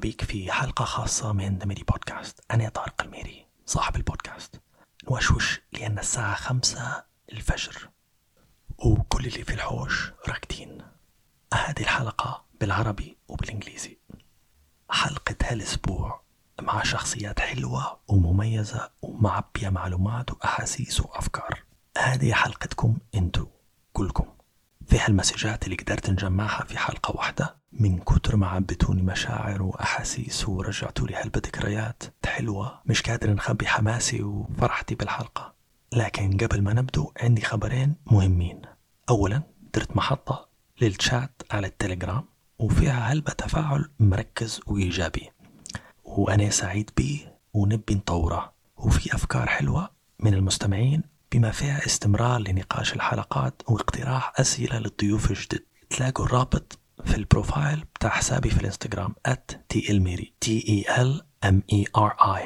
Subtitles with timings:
[0.00, 4.60] بيك في حلقة خاصة من The Miri Podcast أنا طارق الميري صاحب البودكاست.
[5.10, 7.88] نوشوش لأن الساعة خمسة الفجر.
[8.78, 10.82] وكل اللي في الحوش راكدين
[11.54, 13.98] هذه الحلقة بالعربي وبالإنجليزي.
[14.90, 16.22] حلقة هالأسبوع
[16.60, 21.62] مع شخصيات حلوة ومميزة ومعبية معلومات وأحاسيس وأفكار.
[21.98, 23.46] هذه حلقتكم انتو
[23.92, 24.26] كلكم.
[24.86, 31.06] فيها المسجات اللي قدرت نجمعها في حلقة واحدة من كتر ما عبتوني مشاعر وأحاسيس ورجعتوا
[31.06, 35.54] لي هالذكريات حلوة مش قادر نخبي حماسي وفرحتي بالحلقة.
[35.92, 38.62] لكن قبل ما نبدو عندي خبرين مهمين.
[39.10, 39.42] أولا
[39.74, 40.48] درت محطة
[40.80, 42.24] للشات على التليجرام
[42.58, 45.30] وفيها هلبة تفاعل مركز وإيجابي.
[46.04, 48.52] وأنا سعيد بيه ونبي نطوره.
[48.76, 49.90] وفي أفكار حلوة
[50.20, 57.84] من المستمعين بما فيها استمرار لنقاش الحلقات واقتراح أسئلة للضيوف الجدد تلاقوا الرابط في البروفايل
[57.94, 59.14] بتاع حسابي في الانستغرام
[59.74, 62.42] @telmiri T E L M E R I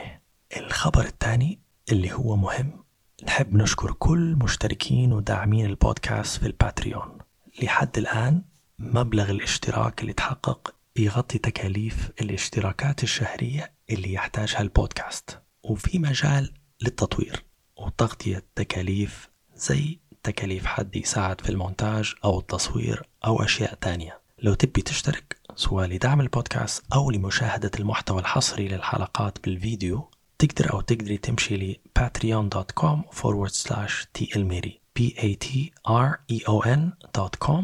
[0.56, 1.60] الخبر الثاني
[1.92, 2.84] اللي هو مهم
[3.26, 7.18] نحب نشكر كل مشتركين وداعمين البودكاست في ال Patreon.
[7.62, 8.42] لحد الآن
[8.78, 15.42] مبلغ الاشتراك اللي تحقق يغطي تكاليف الاشتراكات الشهرية اللي يحتاجها البودكاست.
[15.62, 17.44] وفي مجال للتطوير
[17.76, 24.23] وتغطية تكاليف زي تكاليف حد يساعد في المونتاج أو التصوير أو أشياء تانية.
[24.44, 31.16] لو تبي تشترك سواء لدعم البودكاست أو لمشاهدة المحتوى الحصري للحلقات بالفيديو تقدر أو تقدري
[31.16, 36.82] تمشي ل patreon.com forward slash tlmiri p a t r e o n
[37.18, 37.62] dot com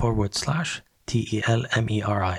[0.00, 0.70] forward slash
[1.10, 2.38] t e l m e r i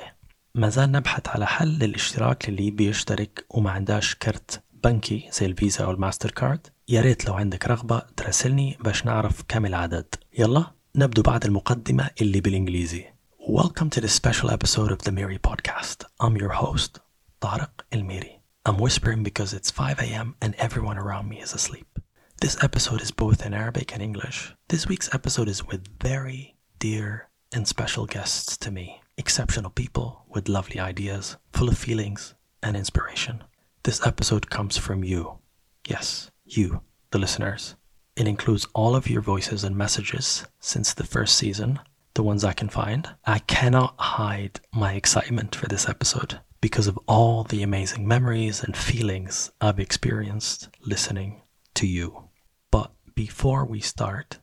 [0.56, 5.84] ما زال نبحث على حل للاشتراك للي يبي يشترك وما عنداش كرت بنكي زي الفيزا
[5.84, 6.67] أو الماستر كارد.
[6.89, 10.16] يا ريت لو عندك رغبة تراسلني باش نعرف كم العدد.
[10.38, 13.10] يلا نبدو بعد المقدمة اللي بالإنجليزي.
[13.47, 16.06] Welcome to this special episode of the Miri Podcast.
[16.20, 17.00] I'm your host,
[17.42, 18.39] Tariq El Miri.
[18.66, 20.36] I'm whispering because it's 5 a.m.
[20.42, 22.00] and everyone around me is asleep.
[22.40, 24.53] This episode is both in Arabic and English.
[24.69, 29.01] This week's episode is with very dear and special guests to me.
[29.18, 33.44] Exceptional people with lovely ideas, full of feelings and inspiration.
[33.84, 35.40] This episode comes from you.
[35.88, 37.75] Yes, you, the listeners.
[38.16, 41.80] It includes all of your voices and messages since the first season,
[42.13, 43.09] the ones I can find.
[43.25, 48.77] I cannot hide my excitement for this episode because of all the amazing memories and
[48.77, 51.41] feelings I've experienced listening
[51.75, 52.29] to you.
[52.69, 54.39] But before we start,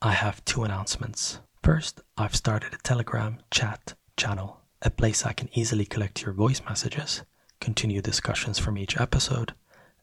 [0.00, 1.40] I have two announcements.
[1.62, 6.62] First, I've started a Telegram chat channel, a place I can easily collect your voice
[6.64, 7.22] messages,
[7.60, 9.54] continue discussions from each episode,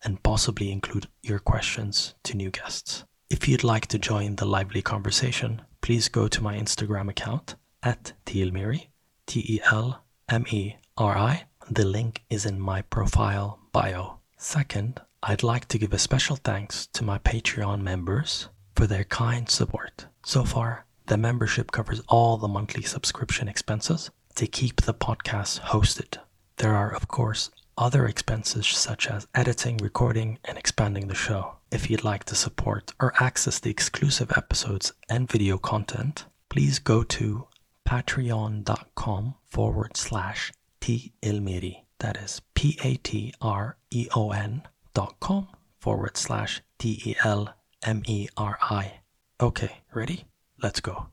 [0.04, 3.06] and possibly include your questions to new guests.
[3.30, 7.54] If you'd like to join the lively conversation, please go to my Instagram account
[7.84, 8.88] at Telmeri,
[9.28, 11.44] T E L M E R I.
[11.70, 14.18] The link is in my profile bio.
[14.36, 19.48] Second, I'd like to give a special thanks to my Patreon members for their kind
[19.48, 20.08] support.
[20.24, 26.18] So far, the membership covers all the monthly subscription expenses to keep the podcast hosted.
[26.58, 31.57] There are, of course, other expenses such as editing, recording, and expanding the show.
[31.71, 37.03] If you'd like to support or access the exclusive episodes and video content, please go
[37.05, 37.47] to
[37.89, 41.85] patreon.com forward slash T Ilmiri.
[42.01, 44.63] That is P A T R E O N
[44.95, 45.49] dot com
[45.81, 47.55] forward slash T E L
[47.85, 49.01] M E R I.
[49.41, 50.25] Okay, ready?
[50.63, 51.07] Let's go.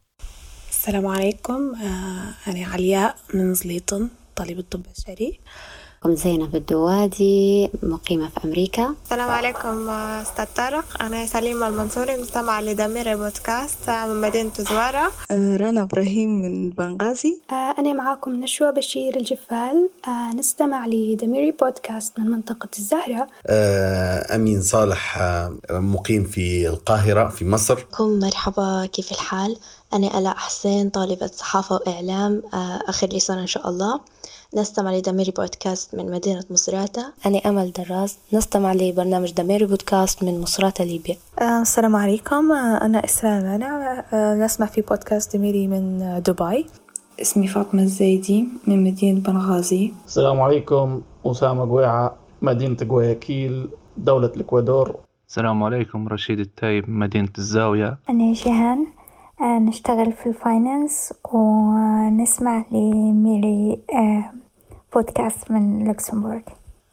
[0.69, 5.39] السلام عليكم آه، أنا علياء من زليطن طالبة طب بشري
[6.06, 8.94] أم زينب الدوادي مقيمة في أمريكا.
[9.04, 11.02] السلام عليكم أستاذ طارق.
[11.02, 15.12] أنا سليمة المنصوري مستمعة لدمير بودكاست من مدينة زوارة.
[15.30, 17.38] آه، رنا إبراهيم من بنغازي.
[17.50, 19.90] آه، أنا معاكم نشوى بشير الجفال.
[20.08, 23.26] آه، نستمع لدميري بودكاست من منطقة الزهرة.
[23.46, 27.74] آه، أمين صالح آه، مقيم في القاهرة في مصر.
[27.74, 29.56] بكم مرحبا كيف الحال؟
[29.94, 34.00] أنا آلاء حسين طالبة صحافة وإعلام آه، آخر لي سنة إن شاء الله.
[34.54, 37.12] نستمع لدميري بودكاست من مدينة مصراتة.
[37.26, 41.16] أنا أمل دراس نستمع لبرنامج دميري بودكاست من مصراتة ليبيا.
[41.40, 42.52] آه، السلام عليكم.
[42.52, 46.66] آه، أنا إسراء مانع آه، نسمع في بودكاست دميري من دبي.
[47.20, 49.92] اسمي فاطمة الزيدي من مدينة بنغازي.
[50.06, 54.96] السلام عليكم أسامة قويعة مدينة غوياكيل دولة الإكوادور.
[55.28, 57.98] السلام عليكم رشيد التايب من مدينة الزاوية.
[58.10, 58.86] أنا جيهان
[59.42, 63.78] نشتغل في ال finance ونسمع ل Miri
[64.91, 66.41] آه، بودكاست من لوكسمبورغ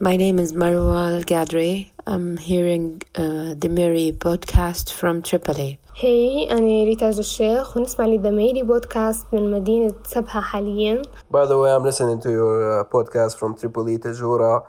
[0.03, 1.91] My name is Marwa Al Gadri.
[2.07, 5.79] I'm hearing uh, the Miri podcast from Tripoli.
[6.03, 11.85] هاي أنا ريتا الشيخ ونسمع لي بودكاست من مدينة سبها حاليا By the way, I'm
[11.85, 14.63] listening to your uh, podcast from Tripoli, Tajura,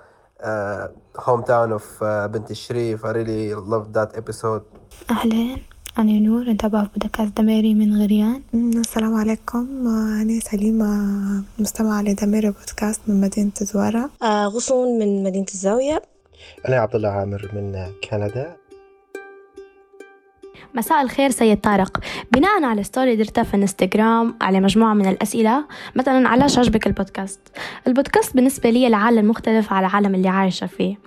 [0.44, 3.06] uh, hometown of uh, بنت الشريف.
[3.06, 4.64] I really loved that episode.
[5.12, 5.69] أهلين
[5.99, 8.43] أنا نور نتابع بودكاست دميري من غريان.
[8.55, 9.87] السلام عليكم.
[10.23, 14.11] أنا سليمة مستمعة لدميري بودكاست من مدينة زوارة.
[14.23, 16.03] آه غصون من مدينة الزاوية.
[16.69, 18.57] أنا عبد الله عامر من كندا.
[20.75, 22.01] مساء الخير سيد طارق.
[22.33, 25.65] بناء على story درتها في انستغرام على مجموعة من الأسئلة
[25.97, 27.41] مثلا علاش عجبك البودكاست.
[27.87, 30.99] البودكاست بالنسبة لي العالم مختلف على العالم اللي عايشة فيه.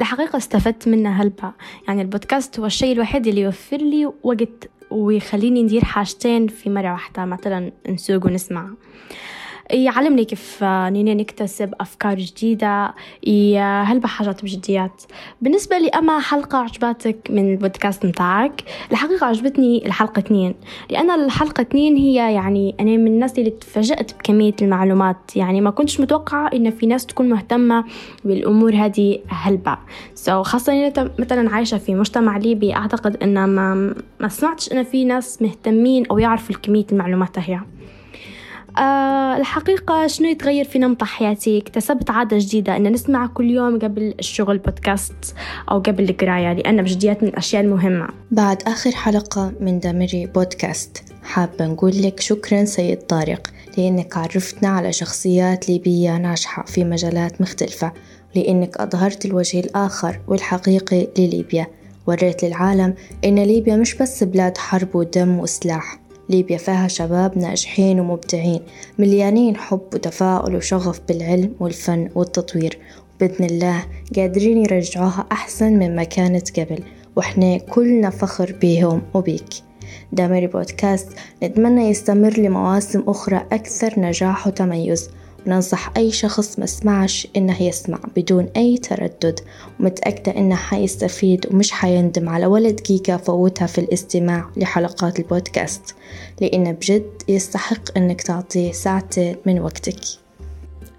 [0.00, 1.52] الحقيقة استفدت منه هلبا.
[1.88, 7.24] يعني البودكاست هو الشيء الوحيد اللي يوفر لي وقت ويخليني ندير حاجتين في مرة واحدة
[7.24, 8.70] مثلا نسوق ونسمع.
[9.72, 12.94] يعلمني كيف نيني نكتسب أفكار جديدة
[13.60, 15.02] هلبة حاجات بجديات.
[15.42, 20.54] بالنسبة لي أما حلقة عجبتك من البودكاست متاعك الحقيقة عجبتني الحلقة اثنين
[20.90, 25.36] لأن الحلقة اثنين هي يعني أنا من الناس اللي تفاجأت بكمية المعلومات.
[25.36, 27.84] يعني ما كنتش متوقعة إن في ناس تكون مهتمة
[28.24, 29.78] بالأمور هذه هلبة
[30.26, 35.04] so خاصة إن مثلا عايشة في مجتمع ليبي أعتقد إن ما, ما سمعتش إن في
[35.04, 37.60] ناس مهتمين أو يعرفوا كمية المعلومات هي.
[38.78, 44.14] أه الحقيقة شنو يتغير في نمط حياتي اكتسبت عادة جديدة أن نسمع كل يوم قبل
[44.18, 45.34] الشغل بودكاست
[45.70, 48.08] أو قبل القراية لأن بجديات من الأشياء المهمة.
[48.30, 53.46] بعد آخر حلقة من دامري بودكاست حابة نقول لك شكرا سيد طارق
[53.78, 57.92] لأنك عرفتنا على شخصيات ليبية ناجحة في مجالات مختلفة
[58.34, 61.66] لأنك أظهرت الوجه الآخر والحقيقي لليبيا.
[62.06, 65.98] وريت للعالم إن ليبيا مش بس بلاد حرب ودم وسلاح
[66.28, 68.60] ليبيا فيها شباب ناجحين ومبدعين
[68.98, 72.78] مليانين حب وتفاؤل وشغف بالعلم والفن والتطوير.
[73.20, 73.84] بإذن الله
[74.16, 76.78] قادرين يرجعوها أحسن مما كانت قبل
[77.16, 79.54] وإحنا كلنا فخر بيهم وبيك.
[80.12, 81.08] دامري بودكاست
[81.42, 85.10] نتمنى يستمر لمواسم أخرى أكثر نجاح وتميز.
[85.46, 89.40] وننصح أي شخص ما سمعش إنه يسمع بدون أي تردد
[89.80, 95.94] ومتأكدة إنه حيستفيد ومش حيندم على ولا دقيقة فوتها في الاستماع لحلقات البودكاست
[96.40, 100.00] لأنه بجد يستحق إنك تعطيه ساعتين من وقتك.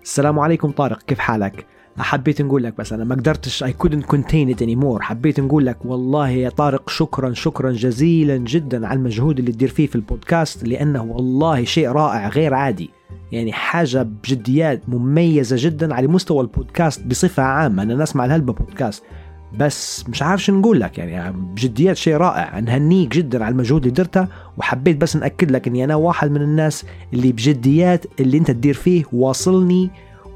[0.03, 1.65] السلام عليكم طارق كيف حالك؟
[1.97, 5.01] حبيت نقول لك بس أنا ما قدرتش I couldn't contain it anymore.
[5.01, 9.87] حبيت نقول لك والله يا طارق شكرا شكرا جزيلا جدا على المجهود اللي تدير فيه
[9.87, 12.89] في البودكاست لأنه والله شيء رائع غير عادي.
[13.33, 17.83] يعني حاجة بجديات مميزة جدا على مستوى البودكاست بصفة عامة.
[17.83, 19.03] أنا نسمع الهلبة بودكاست
[19.57, 20.97] بس مش عارف شو نقول لك.
[20.97, 22.59] يعني بجديات شيء رائع.
[22.59, 24.27] نهنيك جدا على المجهود اللي درته
[24.57, 29.03] وحبيت بس نأكد لك إني أنا واحد من الناس اللي بجديات اللي أنت تدير فيه
[29.13, 29.89] واصلني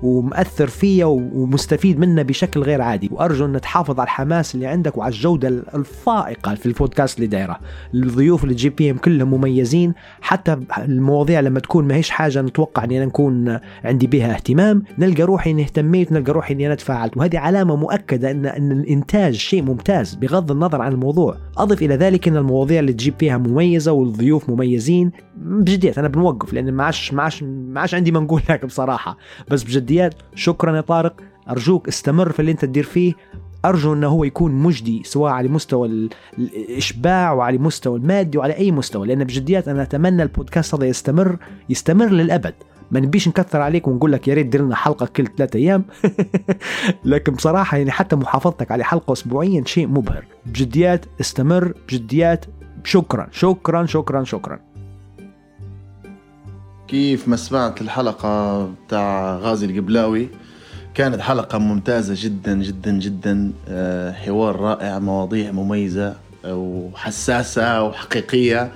[0.04, 3.10] ومأثر فيا ومستفيد منه بشكل غير عادي.
[3.12, 7.60] وأرجو أن تحافظ على الحماس اللي عندك وعلى الجودة الفائقة في البودكاست اللي دايرة.
[7.94, 9.94] الضيوف اللي تجيب فيهم كلهم مميزين.
[10.22, 15.24] حتى المواضيع لما تكون ما هيش حاجة نتوقع إني أنا نكون عندي بها اهتمام نلقى
[15.24, 17.18] روحي إني اهتميت نلقى روحي إني أنا تفاعلت.
[17.18, 21.38] وهذه علامة مؤكدة ان أن الإنتاج شيء ممتاز بغض النظر عن الموضوع.
[21.58, 25.12] أضف إلى ذلك إن المواضيع اللي تجيب فيها مميزة والضيوف مميزين.
[25.38, 29.18] بجديات أنا بنوقف لأن ما عادش ما عادش عندي ما نقول لك بصراحة.
[29.52, 31.14] بس بجديات شكرا يا طارق.
[31.50, 33.14] أرجوك استمر في اللي أنت تدير فيه.
[33.66, 39.08] أرجو إنه هو يكون مجدي سواء على مستوى الإشباع وعلى مستوى المادي وعلى أي مستوى.
[39.08, 41.38] لأن بجديات أنا أتمنى البودكاست هذا يستمر
[41.70, 42.54] يستمر للأبد.
[42.92, 45.86] ما نبيش نكثر عليك ونقول لك يا ريت دير لنا حلقة كل ثلاثة أيام.
[47.06, 50.26] لكن بصراحة يعني حتى محافظتك على حلقة اسبوعيا شيء مبهر.
[50.46, 52.46] بجديات استمر بجديات
[52.84, 54.60] شكرا شكرا شكرا شكرا.
[56.88, 60.30] كيف ما سمعت الحلقة بتاع غازي القبلاوي
[60.94, 63.52] كانت حلقة ممتازة جدا جدا جدا.
[63.70, 66.16] آه، حوار رائع مواضيع مميزة
[66.46, 68.72] وحساسة وحقيقية.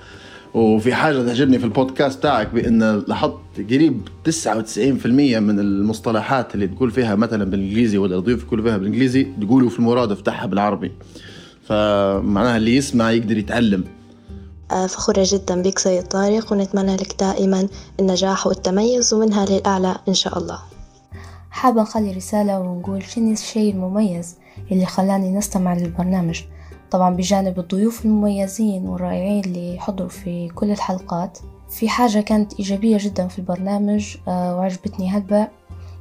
[0.53, 3.39] وفي حاجة تعجبني في البودكاست تاعك بأن لاحظت
[3.69, 9.69] قريب 99% من المصطلحات اللي تقول فيها مثلا بالإنجليزي ولا الضيوف يقولوا فيها بالإنجليزي تقولوا
[9.69, 10.91] في المرادف تاعها بالعربي.
[11.63, 13.83] فمعناها اللي يسمع يقدر يتعلم.
[14.71, 17.67] فخورة جدا بك سيد طارق ونتمنى لك دائما
[17.99, 20.59] النجاح والتميز ومنها للأعلى إن شاء الله.
[21.51, 24.35] حابة نخلي رسالة ونقول شنو الشيء المميز
[24.71, 26.41] اللي خلاني نستمع للبرنامج؟
[26.91, 31.37] طبعا بجانب الضيوف المميزين والرائعين اللي حضروا في كل الحلقات
[31.69, 35.47] في حاجة كانت إيجابية جدا في البرنامج آه، وعجبتني هلبة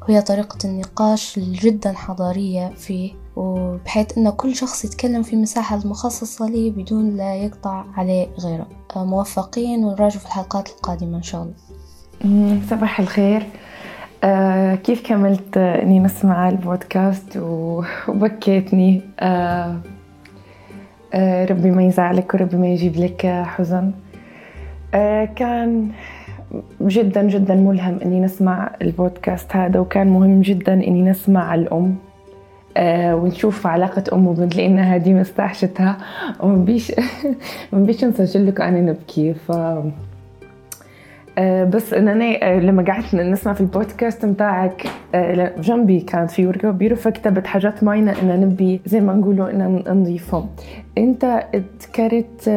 [0.02, 6.70] وهي طريقة النقاش جدا حضارية فيه وبحيث أن كل شخص يتكلم في مساحة مخصصة لي
[6.70, 8.66] بدون لا يقطع عليه غيره.
[8.96, 12.60] آه، موفقين ونراجع في الحلقات القادمة إن شاء الله.
[12.70, 13.46] صباح الخير.
[14.24, 17.36] آه كيف كملت إني نسمع البودكاست
[18.08, 19.76] وبكيتني؟ آه
[21.14, 23.92] آه، ربي ما يزعلك وربي ما يجيب لك حزن.
[24.94, 25.88] آه، كان
[26.82, 32.09] جدا جدا ملهم إني نسمع البودكاست هذا وكان مهم جدا إني نسمع الأم.
[32.76, 35.96] آه ونشوف علاقة أم وبنت لأنها دي مستعشتها
[36.40, 36.92] وما بيش
[37.72, 39.34] ما بيش نسجل لك أنا نبكي.
[39.34, 39.52] ف
[41.38, 44.86] آه بس ان أنا آه لما قعدت نسمع في البودكاست متاعك
[45.58, 50.48] جنبي كانت في ورقة وبيرو فكتبت حاجات معينه إن نبي زي ما نقولوا إن نضيفهم.
[50.98, 51.42] أنت
[51.82, 52.48] ذكرت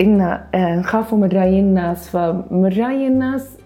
[0.00, 2.08] إن نخافوا من رأي الناس.
[2.08, 3.56] فمن رأي الناس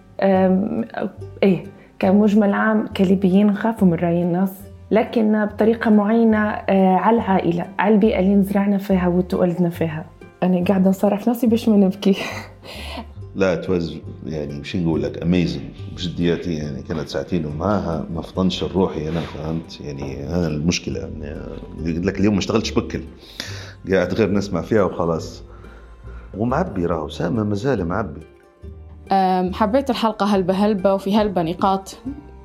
[1.43, 1.63] إيه
[1.99, 4.66] كمجمل عام كليبيين نخافوا من رأي الناس.
[4.91, 10.05] لكن بطريقة معينة آه على العائلة على البيئة اللي نزرعنا فيها وتولدنا فيها.
[10.43, 12.17] أنا قاعدة نصرف نفسي باش ما نبكي.
[13.37, 15.63] لا توز يعني مش نقول لك؟ اميزنج
[15.97, 21.01] بجدياتي يعني كانت ساعتين ومعاها ما فطنش الروحي أنا فهمت؟ يعني هذا المشكلة.
[21.01, 21.41] يعني
[21.85, 23.01] قلت لك اليوم ما اشتغلتش بكل.
[23.93, 25.43] قاعد غير نسمع فيها وخلاص.
[26.39, 28.21] ومعبي راهو سامة مازال معبي.
[29.53, 31.99] حبيت الحلقة هلبة هلبة وفي هلبة نقاط.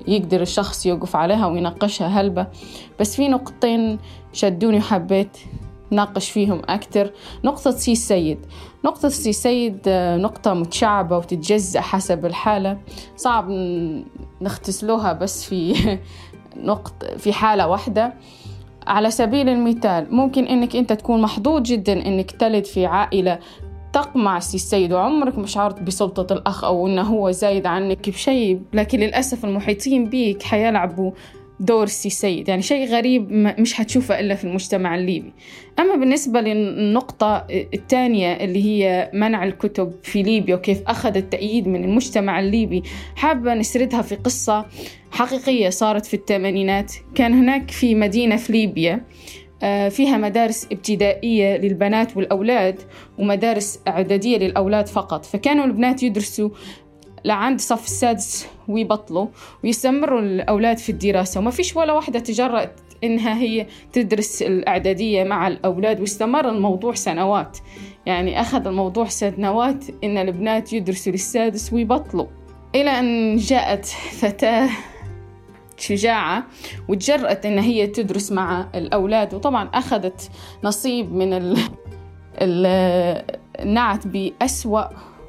[0.08, 2.48] يقدر الشخص يوقف عليها ويناقشها هلبة.
[3.00, 4.00] بس في نقطتين
[4.34, 5.38] شدوني وحبيت
[5.92, 7.12] ناقش فيهم أكتر.
[7.44, 8.46] نقطة سي سيد
[8.86, 9.80] نقطة سي سيد
[10.20, 12.78] نقطة متشعبة وتتجزأ حسب الحالة.
[13.16, 13.50] صعب
[14.42, 15.74] نختزلوها بس في
[16.58, 18.14] نقط في حالة واحدة.
[18.88, 23.40] على سبيل المثال ممكن إنك أنت تكون محظوظ جدا إنك تلد في عائلة
[23.94, 29.00] تقمع سي السيد وعمرك ما شعرت بسلطة الأخ أو إنه هو زايد عنك بشيء لكن
[29.00, 31.12] للأسف المحيطين بيك حيلعبوا
[31.60, 32.50] دور السي سيد.
[32.50, 35.34] يعني شيء غريب مش هتشوفه إلا في المجتمع الليبي.
[35.80, 42.40] أما بالنسبة للنقطة الثانية اللي هي منع الكتب في ليبيا وكيف أخذ التأييد من المجتمع
[42.40, 42.84] الليبي
[43.16, 44.66] حابة نسردها في قصة
[45.12, 46.94] حقيقية صارت في الثمانينات.
[47.16, 49.06] كان هناك في مدينة في ليبيا
[49.90, 52.82] فيها مدارس ابتدائية للبنات والأولاد
[53.20, 55.26] ومدارس إعدادية للأولاد فقط.
[55.26, 56.50] فكانوا البنات يدرسوا
[57.26, 59.28] لعند صف السادس ويبطلوا
[59.64, 61.40] ويستمروا الأولاد في الدراسة.
[61.40, 66.00] وما فيش ولا واحدة تجرأت إنها هي تدرس الإعدادية مع الأولاد.
[66.00, 67.58] واستمر الموضوع سنوات.
[68.06, 72.28] يعني أخذ الموضوع سنوات إن البنات يدرسوا للسادس ويبطلوا.
[72.76, 73.86] إلى أن جاءت
[74.20, 74.70] فتاة
[75.82, 76.44] شجاعة
[76.88, 79.34] وتجرأت إن هي تدرس مع الأولاد.
[79.34, 80.30] وطبعا أخذت
[80.64, 81.58] نصيب من
[82.42, 83.24] ال...
[83.60, 84.84] النعت بأسوأ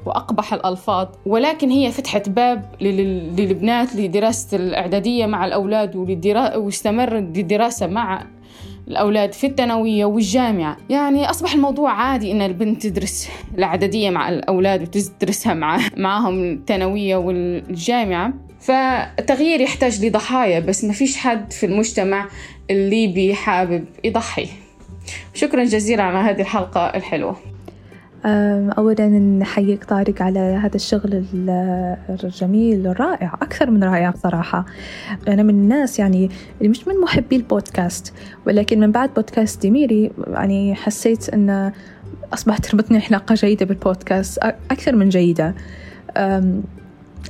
[0.05, 1.07] وأقبح الألفاظ.
[1.25, 6.55] ولكن هي فتحت باب للبنات لدراسة الإعدادية مع الأولاد وللدرا...
[6.55, 8.25] واستمر الدراسة مع
[8.87, 10.77] الأولاد في الثانوية والجامعة.
[10.89, 18.33] يعني أصبح الموضوع عادي إن البنت تدرس الإعدادية مع الأولاد وتدرسها مع معهم الثانوية والجامعة.
[18.63, 22.27] فالتغيير يحتاج لضحايا بس ما فيش حد في المجتمع
[22.69, 24.47] الليبي حابب يضحي.
[25.33, 27.35] شكرا جزيلا على هذه الحلقة الحلوة.
[28.77, 31.25] أولا نحييك طارق على هذا الشغل
[32.23, 34.65] الجميل الرائع أكثر من رائع بصراحة.
[35.27, 38.13] أنا من الناس يعني اللي مش من محبي البودكاست
[38.47, 41.71] ولكن من بعد بودكاست ديميري يعني حسيت أن
[42.33, 44.37] أصبحت تربطني علاقة جيدة بالبودكاست
[44.71, 45.55] أكثر من جيدة.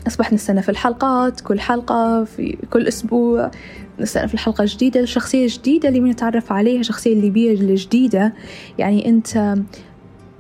[0.08, 3.52] أصبح نستنى في الحلقات كل حلقة في كل أسبوع
[4.00, 8.34] نستنى في الحلقة جديدة شخصية جديدة اللي بنتعرف عليها شخصية الليبية الجديدة
[8.78, 9.56] يعني أنت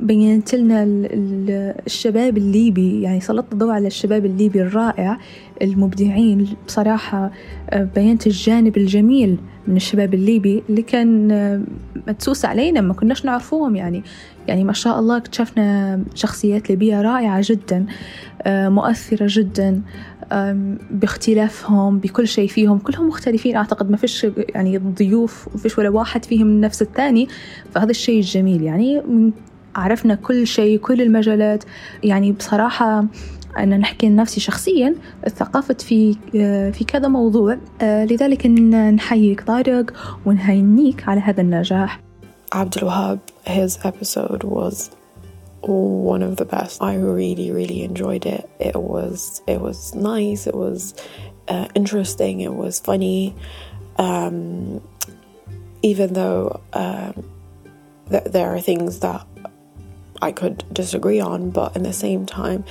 [0.03, 0.83] بينت لنا
[1.85, 5.17] الشباب الليبي يعني سلطت الضوء على الشباب الليبي الرائع
[5.61, 6.47] المبدعين.
[6.67, 7.31] بصراحة
[7.73, 11.65] بينت الجانب الجميل من الشباب الليبي اللي كان
[12.07, 14.03] مدسوس علينا ما كناش نعرفوهم يعني.
[14.47, 17.85] يعني ما شاء الله اكتشفنا شخصيات ليبية رائعة جدا
[18.47, 19.81] مؤثرة جدا
[20.91, 22.77] باختلافهم بكل شيء فيهم.
[22.77, 23.55] كلهم مختلفين.
[23.55, 27.27] أعتقد ما فيش يعني ضيوف ما فيش ولا واحد فيهم نفس الثاني.
[27.71, 28.61] فهذا الشيء الجميل.
[28.61, 29.01] يعني
[29.75, 31.63] عرفنا كل شيء كل المجالات
[32.03, 33.05] يعني بصراحة
[33.57, 34.95] أنا نحكي لنفسي شخصيا
[35.27, 36.13] ثقافت في
[36.71, 39.93] في كذا موضوع لذلك نحييك طارق
[40.25, 41.99] ونهنيك على هذا النجاح
[42.53, 44.89] عبد الوهاب his episode was
[45.63, 50.55] one of the best I really really enjoyed it it was it was nice it
[50.55, 50.93] was
[51.47, 53.35] uh, interesting it was funny
[53.97, 54.81] um,
[55.81, 57.13] even though um,
[58.11, 59.25] th- there are things that
[60.21, 62.65] I could disagree on, but in the same time,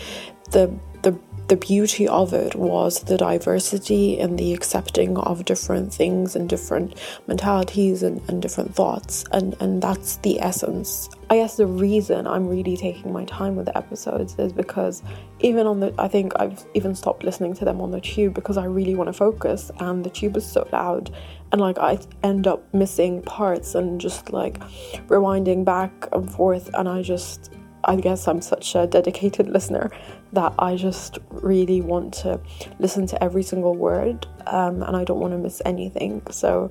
[0.50, 0.72] the
[1.02, 1.18] the
[1.49, 6.96] the beauty of it was the diversity and the accepting of different things and different
[7.26, 11.11] mentalities and, and different thoughts and, and that's the essence.
[11.28, 15.02] I guess the reason I'm really taking my time with the episodes is because
[15.40, 18.56] even on the, I think I've even stopped listening to them on the tube because
[18.56, 21.11] I really want to focus, and the tube is so loud,
[21.51, 24.59] and like I end up missing parts and just like
[25.07, 27.51] rewinding back and forth, and I just
[27.83, 29.89] I guess I'm such a dedicated listener
[30.33, 32.39] that I just really want to
[32.79, 36.21] listen to every single word um, and I don't want to miss anything.
[36.31, 36.69] So,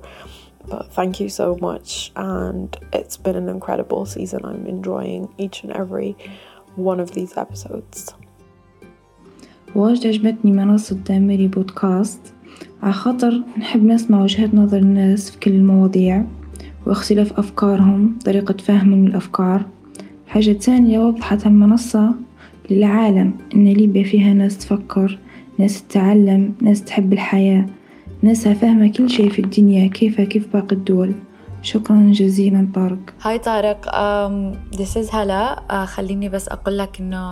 [0.67, 2.11] but thank you so much.
[2.15, 4.45] And it's been an incredible season.
[4.45, 6.15] I'm enjoying each and every
[6.75, 8.13] one of these episodes.
[9.75, 12.33] واجد عجبتني منصة دامري بودكاست
[12.82, 16.24] على خاطر نحب نسمع وجهات نظر الناس في كل المواضيع
[16.86, 19.66] واختلاف أفكارهم طريقة فهمهم للأفكار.
[20.26, 22.14] حاجة تانية وضحت المنصة
[22.70, 25.18] للعالم إن ليبيا فيها ناس تفكر
[25.58, 27.66] ناس تتعلم ناس تحب الحياة
[28.22, 31.14] ناسها فاهمة كل شي في الدنيا كيف كيف باقي الدول.
[31.62, 32.98] شكرا جزيلا طارق.
[33.22, 35.62] هاي طارق um, this is هلا.
[35.70, 37.22] uh, خليني بس أقول لك إنه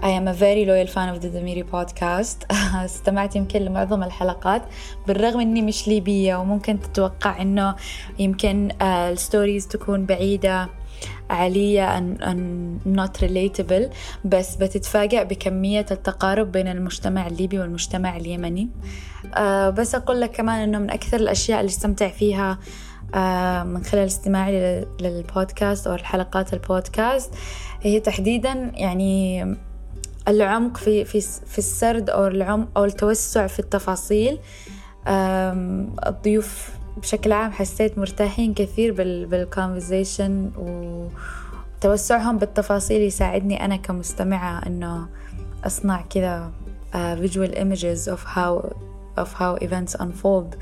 [0.00, 2.44] I am a very loyal fan of the Damiri podcast.
[2.84, 4.62] استمعت يمكن لمعظم الحلقات.
[5.06, 7.74] بالرغم إني مش ليبية وممكن تتوقع إنه
[8.18, 10.68] يمكن الستوريز تكون بعيدة
[11.30, 13.94] عليا and, not relatable.
[14.24, 18.68] بس بتتفاجأ بكمية التقارب بين المجتمع الليبي والمجتمع اليمني.
[19.34, 22.58] أه بس أقول لك كمان أنه من أكثر الأشياء اللي استمتع فيها
[23.14, 27.34] أه من خلال استماعي للبودكاست أو الحلقات البودكاست
[27.82, 29.44] هي تحديدا يعني
[30.28, 34.38] العمق في في في السرد أو العمق أو التوسع في التفاصيل.
[36.06, 38.92] الضيوف بشكل عام حسيت مرتاحين كثير
[39.26, 45.08] بالكونفرزيشن وتوسعهم بالتفاصيل يساعدني أنا كمستمعة إنه
[45.66, 46.50] أصنع كذا
[46.94, 48.72] visual images of how
[49.18, 50.56] of how events unfold.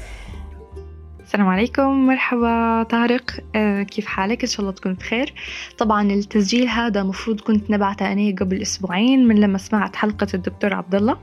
[1.27, 2.83] السلام عليكم مرحبا.
[2.83, 5.33] طارق آه كيف حالك؟ إن شاء الله تكون بخير.
[5.79, 10.95] طبعا التسجيل هذا مفروض كنت نبعته أنا قبل أسبوعين من لما سمعت حلقة الدكتور عبد
[10.95, 11.17] الله.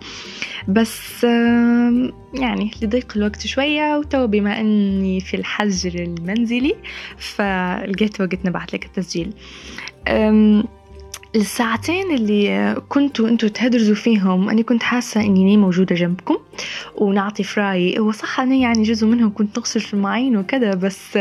[0.67, 6.75] بس آه يعني لضيق الوقت شوية وتو بما إني في الحجر المنزلي
[7.17, 9.33] فلقيت وقت نبعت لك التسجيل.
[11.35, 16.37] الساعتين اللي كنتوا أنتوا تهدرزوا فيهم أنا كنت حاسة إني موجودة جنبكم
[16.95, 21.17] ونعطي في رأيي هو صح أنا يعني جزء منهم كنت نغسل في المواعين وكذا بس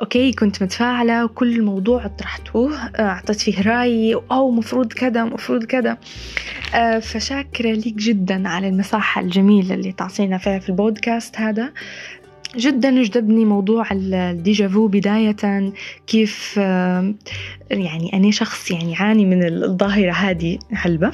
[0.00, 5.98] أوكي كنت متفاعلة وكل الموضوع طرحتوه أعطيت فيه رأيي أو مفروض كذا مفروض كذا.
[7.00, 11.72] فشاكرة ليك جدا على المساحة الجميلة اللي تعطينا فيها في البودكاست هذا.
[12.56, 15.72] جدا جذبني موضوع الديجافو بداية
[16.06, 16.60] كيف
[17.70, 21.10] يعني أنا شخص يعني يعاني من الظاهرة هذه هلبة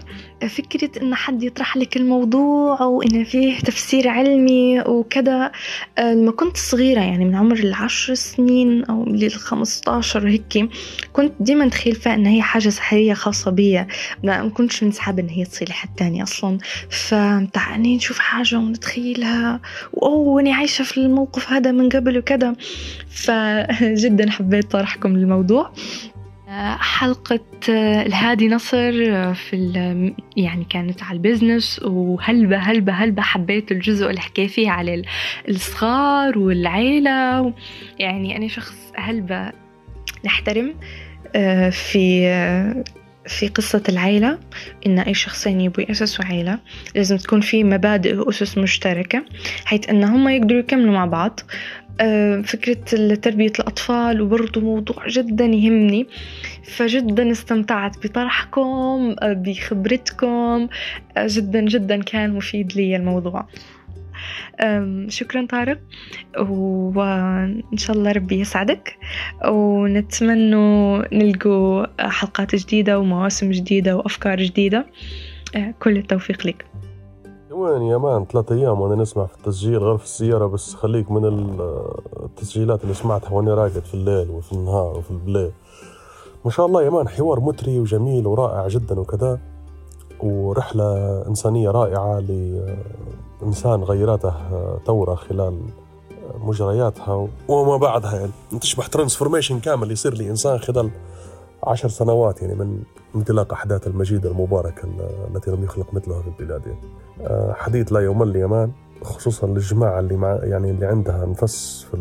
[0.48, 5.52] فكرة إن حد يطرح لك الموضوع وإن فيه تفسير علمي وكذا
[5.98, 10.68] لما كنت صغيرة يعني من عمر العشر سنين أو للخمسطاشر هيك
[11.12, 13.86] كنت ديما تخيل إن هي حاجة سحرية خاصة بي
[14.24, 16.58] ما كنتش منسحب إن هي تصير لحد تاني أصلا.
[16.90, 19.60] فتعني نشوف حاجة ونتخيلها
[19.92, 22.54] وأوه أنا عايشة في الموقف هذا من قبل وكذا.
[23.08, 25.72] فجدا حبيت طرحكم للموضوع
[26.76, 27.40] حلقة
[28.06, 28.92] الهادي نصر
[29.34, 35.02] في يعني كانت على ال business وهلبة هلبة هلبة حبيت الجزء اللي حكي فيه على
[35.48, 37.54] الصغار والعيلة
[37.98, 39.52] يعني أنا شخص هلبة
[40.24, 40.74] نحترم
[41.70, 42.28] في
[43.26, 44.38] في قصة العيلة
[44.86, 46.58] إن أي شخصين يبوا يأسسوا عيلة
[46.94, 49.24] لازم تكون في مبادئ وأسس مشتركة
[49.64, 51.40] حيث إن هم يقدروا يكملوا مع بعض.
[52.44, 56.06] فكرة تربية الأطفال وبرضه موضوع جدا يهمني.
[56.64, 60.68] فجدا استمتعت بطرحكم بخبرتكم.
[61.18, 63.46] جدا جدا كان مفيد لي الموضوع.
[65.08, 65.78] شكرا طارق.
[66.38, 68.96] وإن شاء الله ربي يسعدك.
[69.48, 74.86] ونتمنى نلقوا حلقات جديدة ومواسم جديدة وأفكار جديدة.
[75.78, 76.66] كل التوفيق لك.
[77.52, 80.74] وين يا مان؟ ثلاثة أيام وأنا نسمع في التسجيل غير في السيارة بس.
[80.74, 81.24] خليك من
[82.22, 85.52] التسجيلات اللي سمعتها وأنا راقد في الليل وفي النهار وفي ال play
[86.44, 89.38] ما شاء الله يا مان حوار مثري وجميل ورائع جدا وكذا
[90.20, 92.18] ورحلة إنسانية رائعة
[93.42, 94.34] لإنسان غيراته
[94.86, 95.60] ثورة خلال
[96.40, 98.16] مجرياتها وما بعدها.
[98.16, 100.90] يعني تشبه ترانسفورميشن كامل يصير لي إنسان خلال
[101.64, 102.82] عشر سنوات يعني من
[103.14, 104.88] انطلاق أحداث المجيد المباركة
[105.34, 106.66] التي لم يخلق مثلها في البلاد.
[106.66, 107.01] يعني.
[107.50, 108.72] حديث لا يمل يمان
[109.02, 111.96] خصوصا للجماعة اللي مع يعني اللي عندها نفس في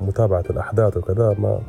[0.00, 1.60] متابعة الأحداث وكذا ما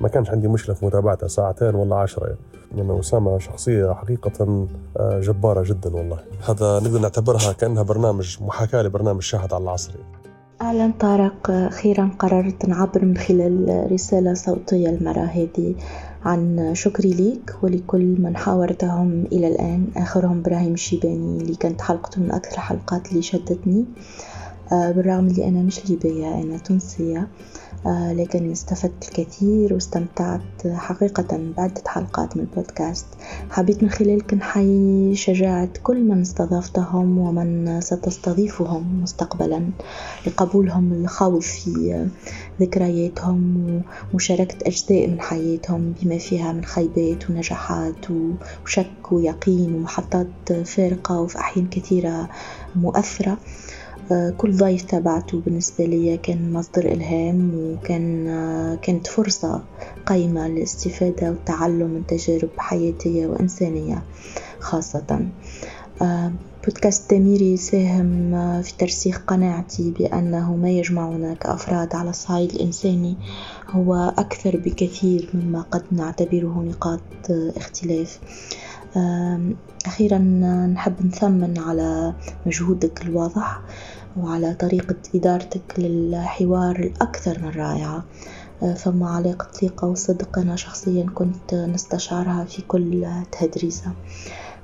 [0.00, 2.26] ما كانش عندي مشكلة في متابعتها ساعتين ولا عشرة.
[2.26, 2.38] يعني.
[2.74, 4.66] لأن أسامة شخصية حقيقة
[5.00, 6.18] جبارة جدا والله.
[6.48, 9.92] هذا نقدر نعتبرها كأنها برنامج محاكاة لبرنامج شاهد على العصر.
[10.60, 15.74] أهلا طارق أخيرا قررت نعبر من خلال رسالة صوتية المرة هذه
[16.24, 19.86] عن شكري ليك ولكل من حاورتهم إلى الآن.
[19.96, 23.84] آخرهم إبراهيم الشيباني اللي كانت حلقته من أكثر الحلقات اللي شدتني.
[24.72, 27.28] آه، بالرغم اللي أنا مش ليبية أنا تونسية.
[27.86, 33.06] لكن استفدت الكثير واستمتعت حقيقة بعدة حلقات من البودكاست.
[33.50, 39.70] حبيت من خلالك نحيي شجاعة كل من استضافتهم ومن ستستضيفهم مستقبلا
[40.26, 42.06] لقبولهم الخوف في
[42.60, 48.06] ذكرياتهم ومشاركة أجزاء من حياتهم بما فيها من خيبات ونجاحات
[48.64, 52.28] وشك ويقين ومحطات فارقة وفي أحيان كثيرة
[52.76, 53.38] مؤثرة.
[54.36, 58.24] كل ضيف تابعته بالنسبة لي كان مصدر إلهام وكان
[58.82, 59.64] كانت فرصة
[60.06, 64.02] قيمة للاستفادة والتعلم من تجارب حياتية وإنسانية
[64.58, 65.28] خاصة.
[66.64, 73.16] بودكاست دميري ساهم في ترسيخ قناعتي بأنه ما يجمعنا كأفراد على الصعيد الإنساني
[73.70, 78.18] هو أكثر بكثير مما قد نعتبره نقاط اختلاف.
[79.86, 80.18] أخيرا
[80.74, 82.14] نحب نثمن على
[82.46, 83.60] مجهودك الواضح.
[84.20, 88.04] وعلى طريقة إدارتك للحوار الأكثر من رائعة.
[88.76, 90.38] فما علاقة ثقة وصدق.
[90.38, 93.06] أنا شخصيا كنت نستشعرها في كل
[93.40, 93.92] تدريسة.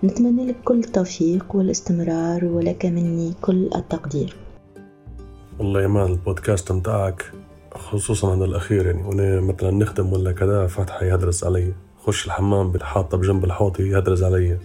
[0.05, 4.37] نتمنى لك كل التوفيق والاستمرار ولك مني كل التقدير.
[5.59, 7.33] والله مان البودكاست متاعك
[7.75, 8.87] خصوصا هذا الأخير.
[8.87, 11.73] يعني وأنا مثلا نخدم ولا كذا فاتحة يهدرس علي.
[11.99, 14.59] خش الحمام بتحاطة بجنب الحوض يهدرز علي.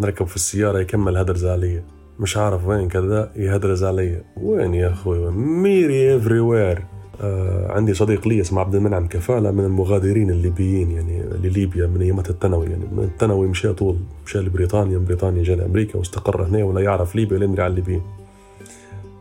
[0.00, 1.82] نركب في السيارة يكمل هدرز علي.
[2.20, 4.22] مش عارف وين كذا يهدرز علي.
[4.36, 6.84] وين يا أخوي؟ ميري everywhere
[7.20, 12.30] آه عندي صديق لي اسمه عبد المنعم كفالة من المغادرين الليبيين يعني لليبيا من ايامات
[12.30, 16.80] الثانوي يعني من الثانوي مشى طول مشى لبريطانيا من بريطانيا جا لأمريكا واستقر هنا ولا
[16.80, 18.02] يعرف ليبيا لين على الليبيين.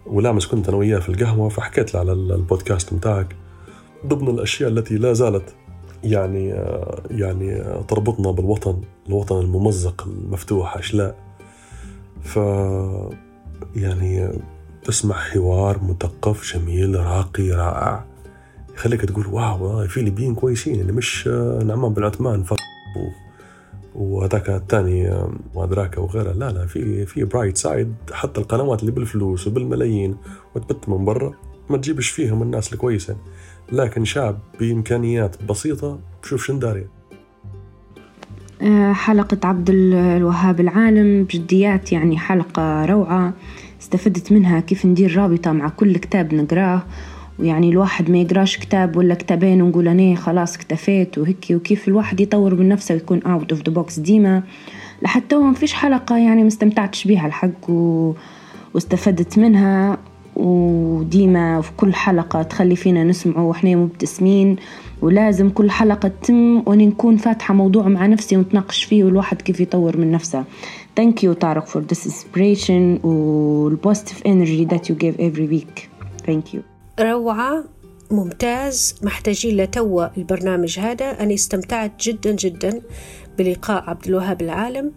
[0.06, 3.36] ولامس كنت أنا وياه في القهوة فحكيت له على البودكاست متاعك.
[4.06, 5.56] ضمن الأشياء التي لا زالت
[6.04, 6.48] يعني
[7.12, 11.27] يعني تربطنا بالوطن الوطن الممزق المفتوح أشلاء.
[12.28, 12.40] ف
[13.76, 14.30] يعني
[14.84, 18.06] تسمع حوار مثقف جميل راقي رائع.
[18.76, 21.28] يخليك تقول wow في ليبيين كويسين يعني مش
[21.64, 22.60] نعمان بن عثمان فقط.
[23.96, 30.18] وهذاك الثاني وادراك وغيره لا لا في في bright side حتى القنوات اللي بالفلوس وبالملايين
[30.56, 31.34] وتبت من برا
[31.70, 33.18] ما تجيبش فيهم الناس الكويسة.
[33.72, 36.88] لكن شاب بإمكانيات بسيطة بشوف شن داري
[38.92, 43.34] حلقة عبد الوهاب العالم بجديات يعني حلقة روعة.
[43.82, 46.84] استفدت منها كيف ندير رابطة مع كل كتاب نقراه.
[47.40, 52.56] ويعني الواحد ما يقراش كتاب ولا كتابين ونقول أنا خلاص اكتفيت وهيك وكيف الواحد يطور
[52.56, 54.44] من نفسه ويكون out of the box ديما.
[55.02, 58.14] لحتى هو مفيش حلقة يعني مستمتعتش بيها الحق و...
[58.74, 59.98] واستفدت منها.
[60.38, 64.56] وديما في كل حلقة تخلي فينا نسمعه وإحنا مبتسمين
[65.02, 69.98] ولازم كل حلقة تتم وأني نكون فاتحة موضوع مع نفسي ونتناقش فيه والواحد كيف يطور
[69.98, 70.44] من نفسه.
[71.00, 75.90] Thank you طارق for this inspiration والpositive energy that you give every week.
[76.28, 76.60] Thank you.
[77.00, 77.64] روعة
[78.12, 81.24] ممتاز محتاجين لتوا البرنامج هذا.
[81.24, 82.82] أنا استمتعت جدا جدا
[83.38, 84.92] بلقاء عبد الوهاب العالم.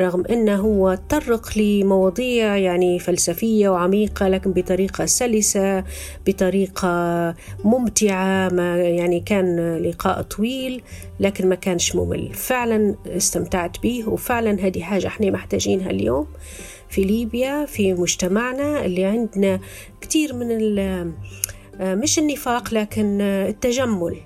[0.00, 5.84] رغم أنه هو تطرق لمواضيع يعني فلسفية وعميقة لكن بطريقة سلسة
[6.26, 7.34] بطريقة
[7.64, 10.82] ممتعة ما يعني كان لقاء طويل
[11.20, 12.34] لكن ما كانش ممل.
[12.34, 16.26] فعلا استمتعت به وفعلا هذه حاجة إحنا محتاجينها اليوم
[16.88, 19.60] في ليبيا في مجتمعنا اللي عندنا
[20.00, 20.48] كتير من
[21.80, 24.16] مش النفاق لكن التجمل.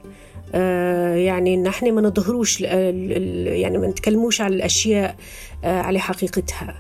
[1.15, 5.17] يعني نحن ما نظهروش يعني ما نتكلموش على الأشياء
[5.65, 6.75] على حقيقتها.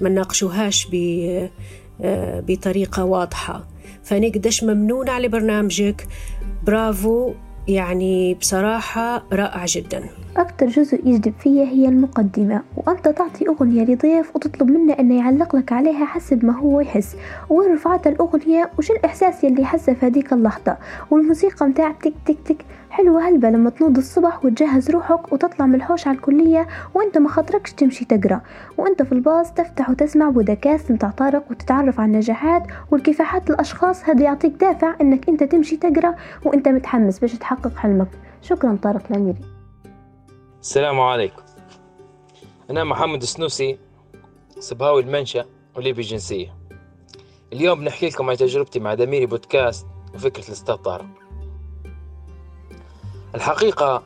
[0.00, 0.88] ما نناقشوهاش
[2.48, 3.64] بطريقة واضحة.
[4.02, 6.06] فأنا قديش ممنون على برنامجك.
[6.66, 7.32] برافو.
[7.68, 10.04] يعني بصراحة رائع جدا.
[10.36, 15.72] أكتر جزء يجذب فيا هي المقدمة وأنت تعطي أغنية لضيف وتطلب منه أنه يعلق لك
[15.72, 17.16] عليها حسب ما هو يحس.
[17.48, 20.76] وين رفعت الأغنية وش الإحساس يلي حسه في هذيك اللحظة؟
[21.10, 22.64] والموسيقى متاع تك تك تك.
[22.90, 27.72] حلوة هلبة لما تنوض الصبح وتجهز روحك وتطلع من الحوش على الكلية وانت ما خاطركش
[27.72, 28.40] تمشي تقرأ.
[28.78, 34.52] وانت في الباص تفتح وتسمع بودكاست متاع طارق وتتعرف على النجاحات والكفاحات الأشخاص هذا يعطيك
[34.52, 38.08] دافع إنك انت تمشي تقرأ وانت متحمس باش تحقق حلمك.
[38.42, 39.40] شكرا طارق الأميري.
[40.60, 41.42] السلام عليكم.
[42.70, 43.78] أنا محمد السنوسي
[44.58, 45.44] صباوي المنشأ
[45.76, 46.54] وليبي الجنسية.
[47.52, 51.19] اليوم بنحكي لكم عن تجربتي مع دميري بودكاست وفكرة الأستاذ طارق.
[53.34, 54.02] الحقيقة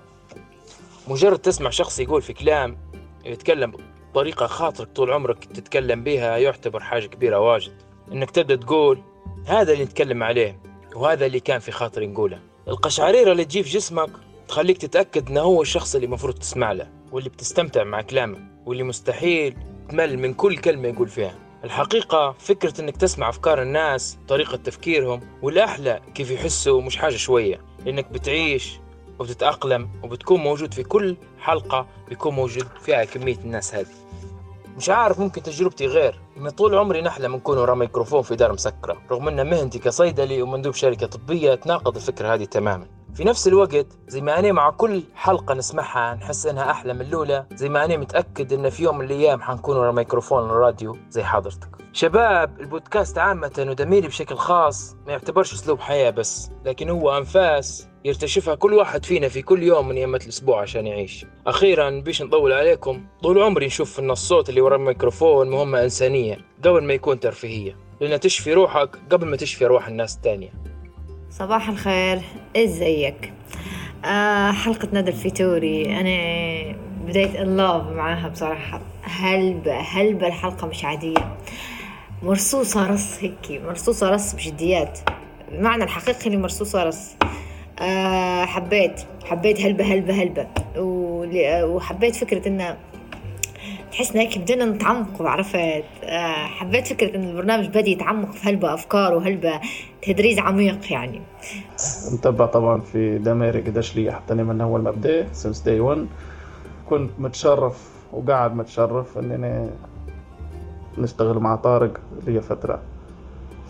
[1.09, 2.79] مجرد تسمع شخص يقول في كلام
[3.25, 3.73] يتكلم
[4.11, 7.73] بطريقة خاطرك طول عمرك تتكلم بها يعتبر حاجة كبيرة واجد.
[8.13, 9.03] إنك تبدأ تقول
[9.47, 10.61] هذا اللي نتكلم عليه
[10.95, 12.41] وهذا اللي كان في خاطري نقوله.
[12.69, 14.11] القشعريرة اللي تجي في جسمك
[14.45, 19.57] وتخليك تتأكد إنه هو الشخص اللي المفروض تسمع له واللي بتستمتع مع كلامه واللي مستحيل
[19.89, 21.35] تمل من كل كلمة يقول فيها.
[21.65, 27.61] الحقيقة فكرة إنك تسمع أفكار الناس طريقة تفكيرهم والأحلى كيف يحسوا مش حاجة شوية.
[27.85, 28.81] لأنك بتعيش
[29.19, 33.87] وبتتأقلم وبتكون موجود في كل حلقة بيكون موجود فيها كمية الناس هذه.
[34.77, 38.97] مش عارف ممكن تجربتي غير من طول عمري نحلم نكون ورا ميكروفون في دار مسكرة
[39.11, 42.87] رغم أن مهنتي كصيدلي ومندوب شركة طبية تناقض الفكرة هذه تماما.
[43.15, 47.47] في نفس الوقت زي ما أنا مع كل حلقة نسمعها نحس إنها أحلى من الأولى
[47.53, 51.69] زي ما أنا متأكد إن في يوم من الأيام حنكون ورا ميكروفون الراديو زي حضرتك.
[51.93, 58.55] شباب البودكاست عامة ودميري بشكل خاص ما يعتبرش أسلوب حياة بس لكن هو أنفاس يرتشفها
[58.55, 61.27] كل واحد فينا في كل يوم من أيامات الأسبوع عشان يعيش.
[61.47, 63.05] أخيرا بيش نطول عليكم.
[63.23, 67.77] طول عمري نشوف إن الصوت اللي ورا الميكروفون مهمة إنسانية قبل ما يكون ترفيهية.
[68.01, 70.53] لأنها تشفي روحك قبل ما تشفي روح الناس التانية.
[71.31, 72.21] صباح الخير.
[72.57, 73.33] إزيك؟
[74.05, 76.01] آه حلقة ندى الفيتوري.
[76.01, 78.81] أنا بديت اللوف معاها بصراحة.
[79.03, 81.37] هلبة هلبة الحلقة مش عادية.
[82.23, 84.99] مرصوصة رص هيك مرصوصة رص بجديات.
[85.53, 87.17] المعنى الحقيقي لمرصوصة رص.
[87.81, 90.47] آه حبيت حبيت هلبة هلبة هلبة.
[91.65, 92.77] وحبيت فكرة إنه
[93.93, 99.15] تحس هيك بدنا نتعمق عرفت آه حبيت فكرة إن البرنامج بدي يتعمق في هلبة أفكار
[99.15, 99.61] وهلبة
[100.03, 101.21] تدريس عميق يعني.
[102.13, 106.07] متبع طبعا في دميري قديش لي حتى من أول ما بديت سنس داي 1
[106.91, 109.71] كنت متشرف وقاعد متشرف إني
[110.99, 112.81] نشتغل مع طارق لي فترة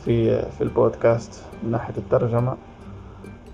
[0.04, 2.56] في في البودكاست من ناحية الترجمة.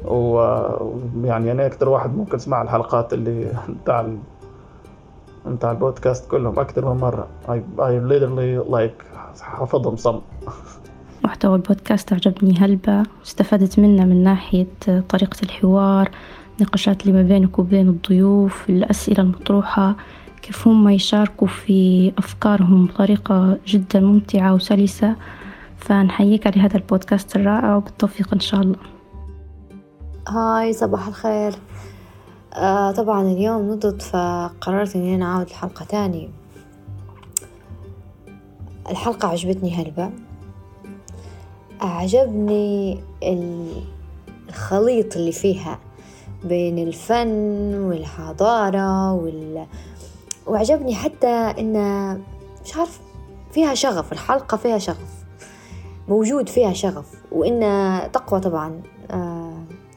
[0.05, 4.09] ويعني أنا أكتر واحد ممكن أسمع الحلقات اللي بتاع
[5.47, 7.27] بتاع البودكاست كلهم أكتر من مرة.
[7.49, 9.05] I, I literally like
[9.41, 10.21] حافظهم صم
[11.25, 12.59] محتوى البودكاست أعجبني.
[12.59, 14.67] هلبة استفدت منه من ناحية
[15.09, 16.11] طريقة الحوار
[16.59, 19.97] النقاشات اللي ما بينك وبين الضيوف الأسئلة المطروحة؟
[20.43, 25.17] كيف هم يشاركوا في أفكارهم بطريقة جدا ممتعة وسلسة؟
[25.77, 28.77] فنحييك على هذا البودكاست الرائع وبالتوفيق إن شاء الله.
[30.31, 31.55] هاي صباح الخير.
[32.55, 36.31] آه طبعا اليوم نضت فقررت إني أنا أعود الحلقة تاني
[38.91, 40.11] الحلقة عجبتني هلبة
[41.83, 43.01] أعجبني
[44.49, 45.79] الخليط اللي فيها
[46.45, 49.67] بين الفن والحضارة وال...
[50.47, 51.27] وعجبني حتى
[51.59, 51.75] إن
[52.65, 53.01] مش عارف
[53.53, 54.13] فيها شغف.
[54.13, 55.25] الحلقة فيها شغف.
[56.09, 57.15] موجود فيها شغف.
[57.33, 57.61] وإن
[58.13, 58.83] تقوى طبعا.
[59.09, 59.40] uh,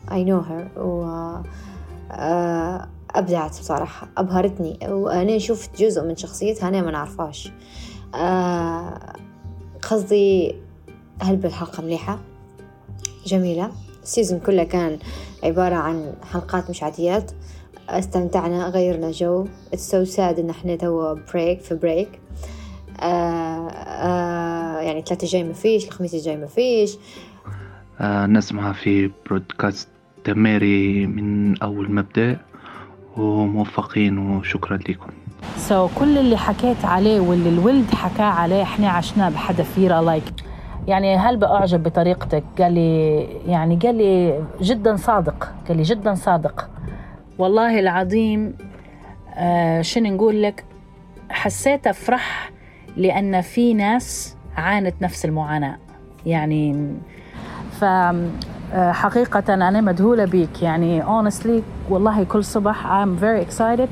[0.07, 0.77] I know her.
[0.77, 1.05] و
[2.11, 4.07] uh, أبدعت بصراحة.
[4.17, 4.79] أبهرتني.
[4.87, 7.51] وأنا شفت جزء من شخصيتها أنا ما نعرفهاش.
[8.13, 9.17] uh,
[9.89, 10.55] قصدي
[11.21, 12.19] هل بالحلقة مليحة؟
[13.25, 13.71] جميلة.
[14.03, 14.99] ال season كله كان
[15.43, 17.31] عبارة عن حلقات مش عاديات
[17.89, 19.45] استمتعنا غيرنا جو.
[19.75, 22.19] It's so sad إن إحنا توا break في break
[22.99, 26.97] آه آه يعني ثلاثة جاي ما فيش الخميس الجاي ما فيش.
[27.99, 29.87] آه نسمع في برودكاست
[30.27, 32.37] دميري من أول ما بدأ
[33.17, 35.11] وموفقين وشكرا لكم.
[35.57, 40.43] so so, كل اللي حكيت عليه واللي الولد حكاه عليه إحنا عشناه بحذافيره like like.
[40.87, 46.69] يعني هل بأعجب بطريقتك؟ قال لي يعني قال لي جدا صادق قال لي جدا صادق.
[47.37, 48.53] والله العظيم
[49.35, 50.63] آه شنو نقول لك؟
[51.29, 52.51] حسيت أفرح
[52.97, 55.77] لأن في ناس عانت نفس المعاناة.
[56.25, 56.93] يعني
[57.71, 57.85] ف
[58.73, 60.61] حقيقة أنا مذهولة بيك.
[60.61, 63.87] يعني honestly والله كل صبح I'm very excited.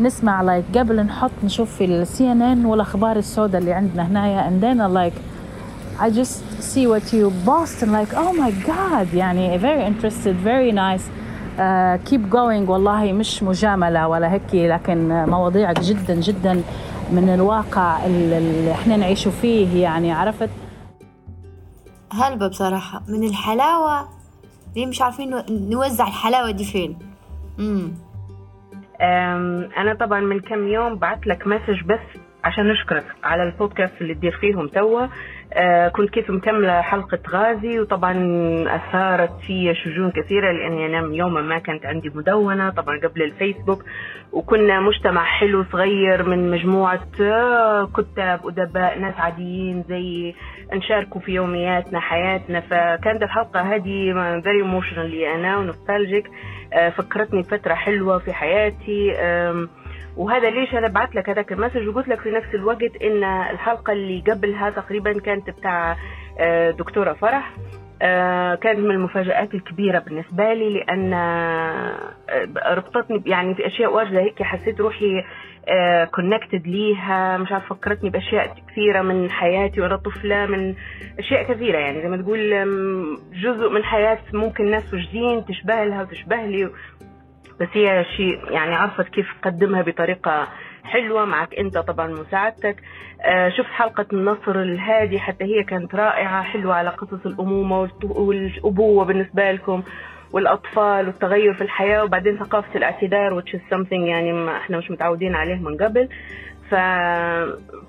[0.00, 4.62] نسمع like قبل نحط نشوف في السي ان ان والأخبار السوداء اللي عندنا هنا and
[4.62, 5.18] then I like
[6.00, 11.02] I just see what you Boston like oh my god يعني very interested very nice.
[11.58, 16.62] uh, keep going والله مش مجاملة ولا هيك لكن مواضيعك جدا جدا
[17.12, 20.50] من الواقع اللي إحنا نعيشه فيه يعني عرفت؟
[22.12, 24.17] هلبة بصراحة من الحلاوة
[24.76, 25.30] ليه مش عارفين
[25.70, 26.98] نوزع الحلاوة دي فين.
[27.58, 27.92] امم
[29.78, 32.00] أنا طبعا من كم يوم بعت لك مسج بس
[32.44, 35.06] عشان نشكرك على البودكاست اللي تدير فيهم توا.
[35.52, 38.12] آه كنت كيف مكملة حلقة غازي وطبعا
[38.76, 43.84] أثارت في شجون كثيرة لأني أنا يوما ما كانت عندي مدونة طبعا قبل الفيسبوك.
[44.32, 50.34] وكنا مجتمع حلو صغير من مجموعة آه كتاب أدباء ناس عاديين زي
[50.72, 52.60] نشاركوا في يومياتنا حياتنا.
[52.60, 56.30] فكانت الحلقة هذه very emotional لي أنا ونوستالجيك
[56.72, 59.12] آه فكرتني فترة حلوة في حياتي.
[59.16, 59.68] آه
[60.16, 63.92] وهذا ليش أنا بعت لك هذاك ال message؟ وقلت لك في نفس الوقت إن الحلقة
[63.92, 65.96] اللي قبلها تقريبا كانت بتاع
[66.78, 67.52] دكتورة فرح.
[68.02, 71.94] آه، كانت من المفاجآت الكبيرة بالنسبة لي لأن آه،
[72.74, 75.24] ربطتني يعني في أشياء واجدة هيك حسيت روحي
[76.14, 80.74] connected ليها مش عارف فكرتني بأشياء كثيرة من حياتي وأنا طفلة من
[81.18, 82.50] أشياء كثيرة يعني زي ما تقول
[83.34, 86.70] جزء من حياة ممكن ناس وجدين تشبه لها وتشبه لي.
[87.60, 90.48] بس هي شيء يعني عرفت كيف تقدمها بطريقة
[90.84, 92.76] حلوة معك أنت طبعا مساعدتك.
[93.24, 99.50] آه، شفت حلقة النصر الهادي حتى هي كانت رائعة حلوة على قصص الأمومة والأبوة بالنسبة
[99.52, 99.82] لكم.
[100.32, 105.34] والأطفال والتغير في الحياة وبعدين ثقافة الاعتذار which is something يعني ما إحنا مش متعودين
[105.34, 106.08] عليه من قبل.
[106.70, 106.74] ف...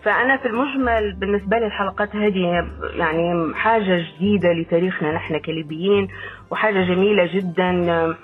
[0.03, 6.07] فأنا في المجمل بالنسبة لي الحلقات هذه يعني حاجة جديدة لتاريخنا نحن كليبيين
[6.51, 8.15] وحاجة جميلة جدا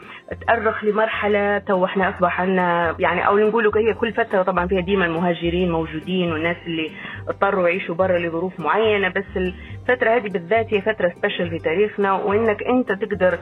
[0.47, 5.05] تأرخ لمرحلة تو إحنا أصبح عنا يعني أو نقول هي كل فترة طبعا فيها ديما
[5.05, 6.91] المهاجرين موجودين والناس اللي
[7.29, 12.63] اضطروا يعيشوا برا لظروف معينة بس الفترة هذه بالذات هي فترة سبيشل في تاريخنا وإنك
[12.63, 13.37] أنت تقدر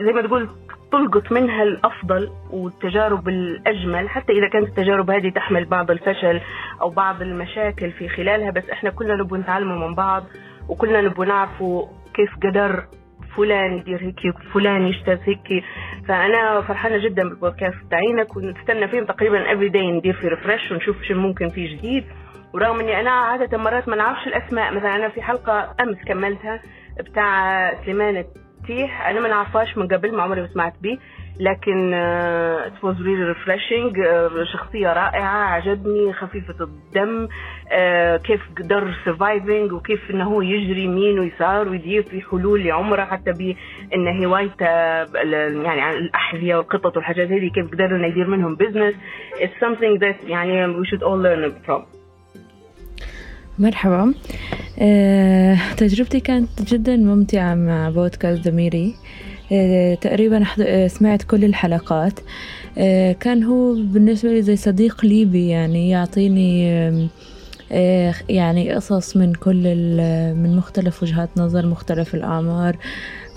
[0.00, 0.48] زي ما تقول
[0.92, 6.40] تلقط منها الأفضل والتجارب الأجمل حتى إذا كانت التجارب هذه تحمل بعض الفشل
[6.80, 10.24] أو بعض المشاكل في خلالها بس إحنا كلنا نبغى نتعلموا من بعض
[10.68, 12.84] وكلنا نبغى نعرفوا كيف قدر
[13.36, 15.64] فلان يدير هيك فلان يشتغل هيك.
[16.08, 21.14] فأنا فرحانة جدا بالبودكاست تاعينك ونستنى فيهم تقريبا every day ندير في refresh ونشوف شو
[21.14, 22.04] ممكن فيه جديد.
[22.54, 26.60] ورغم إني أنا عادة مرات ما نعرفش الأسماء مثلا أنا في حلقة أمس كملتها
[27.00, 28.24] بتاع سليمان
[28.70, 30.98] التيح أنا ما نعرفهاش من قبل ما عمري ما سمعت به
[31.40, 33.96] لكن it was really refreshing
[34.52, 41.68] شخصية رائعة عجبني خفيفة الدم uh, كيف قدر surviving وكيف إنه هو يجري يمين ويسار
[41.68, 48.06] ويدير في حلول لعمره حتى بان هوايته يعني الأحذية والقطط والحاجات هذه كيف قدر إنه
[48.06, 48.94] يدير منهم business
[49.34, 51.95] it's something that يعني we should all learn from.
[53.58, 54.14] مرحبا.
[54.78, 58.94] أه، تجربتي كانت جدا ممتعة مع بودكاست ضميري.
[59.52, 62.20] أه، تقريبا أه، سمعت كل الحلقات.
[63.20, 66.66] كان هو بالنسبة لي زي صديق ليبي يعني يعطيني
[68.28, 69.62] يعني قصص من كل
[70.36, 72.76] من مختلف وجهات نظر مختلف الأعمار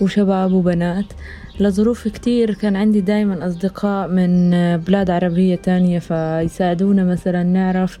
[0.00, 1.04] وشباب وبنات.
[1.60, 2.54] لظروف كتير.
[2.54, 7.98] كان عندي دايما أصدقاء من بلاد عربية تانية فيساعدونا مثلا نعرف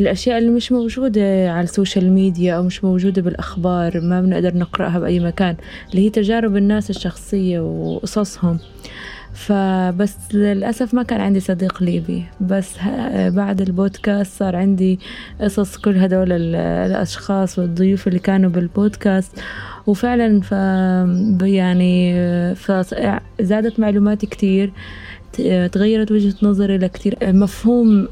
[0.00, 4.98] الأشياء اللي مش موجودة على ال social media أو مش موجودة بالأخبار ما بنقدر نقرأها
[4.98, 5.56] بأي مكان
[5.90, 8.58] اللي هي تجارب الناس الشخصية وقصصهم.
[9.46, 12.24] فبس للأسف ما كان عندي صديق ليبي.
[12.40, 12.74] بس
[13.14, 14.98] بعد البودكاست صار عندي
[15.40, 19.40] قصص كل هدول الأشخاص والضيوف اللي كانوا بالبودكاست.
[19.86, 20.52] وفعلا ف
[21.46, 22.14] يعني
[22.54, 24.72] فزادت معلوماتي كتير
[25.72, 27.16] تغيرت وجهة نظري لكتير.
[27.22, 28.08] مفهوم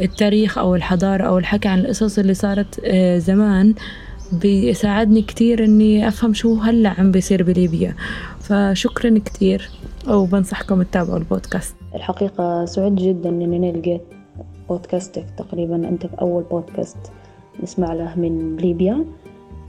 [0.00, 3.74] التاريخ أو الحضارة أو الحكي عن القصص اللي صارت آه، زمان
[4.32, 7.94] بيساعدني كتير إني أفهم شو هلأ عم بيصير بليبيا.
[8.40, 9.70] فشكرا كتير.
[10.08, 11.76] وبنصحكم تتابعوا البودكاست.
[11.94, 14.02] الحقيقة سعدت جدا إني لقيت
[14.68, 15.26] بودكاستك.
[15.38, 16.96] تقريبا أنت في أول بودكاست
[17.62, 19.04] نسمع له من ليبيا.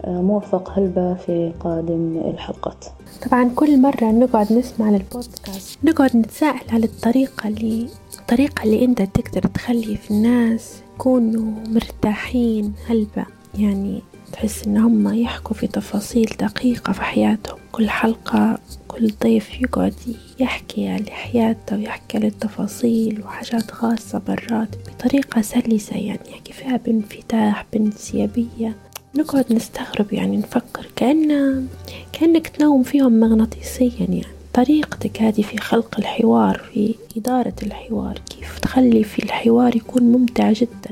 [0.05, 2.85] آه، موفق هلبة في قادم الحلقات.
[3.25, 7.87] طبعا كل مرة نقعد نسمع للبودكاست نقعد نتساءل على الطريقة اللي
[8.19, 13.25] الطريقة اللي أنت تقدر تخلي في الناس يكونوا مرتاحين هلبة
[13.59, 17.57] يعني تحس ان هم يحكوا في تفاصيل دقيقة في حياتهم.
[17.71, 19.93] كل حلقة كل ضيف يقعد
[20.39, 27.65] يحكي على حياته ويحكي على التفاصيل وحاجات خاصة برات بطريقة سلسة يعني يحكي فيها بانفتاح
[27.73, 28.75] بانسيابية.
[29.15, 31.67] نقعد نستغرب يعني نفكر كأن
[32.13, 34.23] كأنك تنوم فيهم مغناطيسيا يعني.
[34.53, 40.91] طريقتك هذه في خلق الحوار في إدارة الحوار كيف تخلي في الحوار يكون ممتع جدا.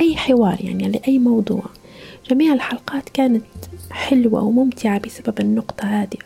[0.00, 1.62] أي حوار يعني لأي موضوع.
[2.30, 3.44] جميع الحلقات كانت
[3.90, 6.18] حلوة وممتعة بسبب النقطة هذه.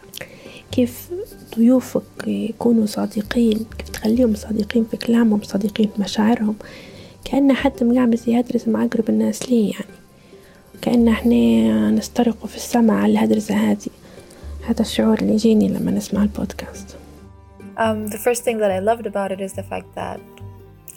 [0.73, 1.11] كيف
[1.57, 6.57] ضيوفك يكونوا صادقين كيف تخليهم صادقين في كلامهم صادقين في مشاعرهم؟
[7.25, 9.95] كأن حد مقعمز يهدرس مع أقرب الناس ليه يعني؟
[10.83, 13.91] كأن إحنا نسترق في السماء على الهدرزة هذه.
[14.69, 16.97] هذا الشعور اللي يجيني لما نسمع البودكاست.
[17.79, 20.21] Um, the first thing that I loved about it is the fact that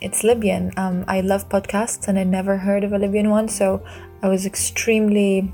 [0.03, 0.71] it's Libyan.
[0.77, 3.81] Um, I love podcasts and I never heard of a Libyan one, so
[4.21, 5.51] I was extremely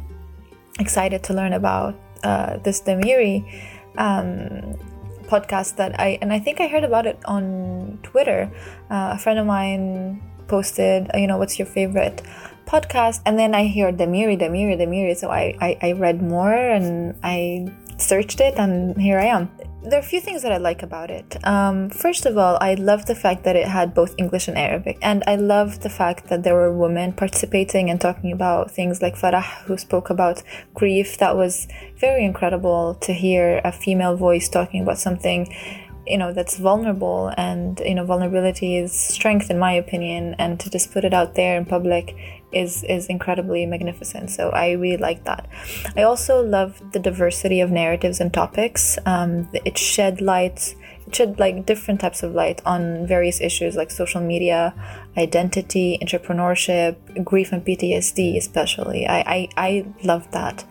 [0.79, 3.45] excited to learn about uh, this Demiri
[3.97, 4.75] um,
[5.29, 8.51] podcast that I and I think I heard about it on Twitter.
[8.89, 12.23] Uh, a friend of mine posted, you know, what's your favorite
[12.65, 15.15] podcast and then I hear Demiri, Demiri, Demiri.
[15.15, 19.49] So I, I, I read more and I searched it and here I am.
[19.83, 21.37] There are a few things that I like about it.
[21.47, 24.97] Um, first of all, I love the fact that it had both English and Arabic,
[25.01, 29.15] and I love the fact that there were women participating and talking about things like
[29.15, 31.17] Farah, who spoke about grief.
[31.17, 31.67] That was
[31.97, 35.53] very incredible to hear a female voice talking about something
[36.07, 40.69] you know that's vulnerable and you know vulnerability is strength in my opinion and to
[40.69, 42.15] just put it out there in public
[42.51, 44.31] is is incredibly magnificent.
[44.31, 45.47] So i really like that.
[45.95, 48.97] I also love the diversity of narratives and topics.
[49.05, 50.75] Um, it shed light
[51.07, 54.73] it shed like different types of light on various issues like social media
[55.17, 59.07] identity entrepreneurship grief and ptsd especially.
[59.07, 60.65] I i, I love that.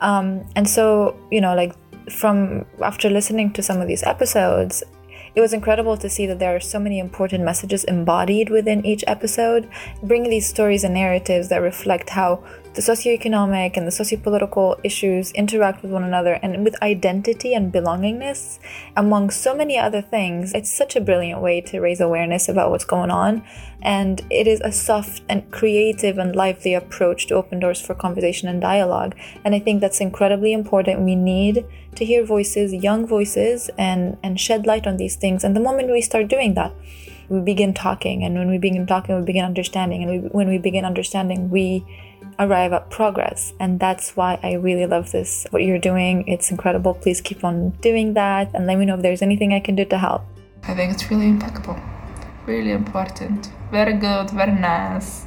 [0.00, 1.74] Um, and so you know like
[2.10, 4.82] from after listening to some of these episodes,
[5.34, 9.02] it was incredible to see that there are so many important messages embodied within each
[9.06, 9.68] episode,
[10.02, 12.44] bringing these stories and narratives that reflect how
[12.74, 18.58] the socioeconomic and the sociopolitical issues interact with one another and with identity and belongingness,
[18.96, 20.54] among so many other things.
[20.54, 23.44] It's such a brilliant way to raise awareness about what's going on,
[23.82, 28.48] and it is a soft and creative and lively approach to open doors for conversation
[28.48, 29.14] and dialogue.
[29.44, 31.00] And I think that's incredibly important.
[31.00, 35.44] We need to hear voices, young voices, and, and shed light on these things.
[35.44, 36.72] And the moment we start doing that,
[37.28, 40.58] we begin talking, and when we begin talking, we begin understanding, and we, when we
[40.58, 41.84] begin understanding, we
[42.41, 43.53] arrive at progress.
[43.59, 45.45] And that's why I really love this.
[45.51, 46.93] What you're doing, it's incredible.
[46.93, 49.85] Please keep on doing that and let me know if there's anything I can do
[49.85, 50.21] to help.
[50.63, 51.77] I think it's really impeccable,
[52.45, 55.25] really important, very good, very nice.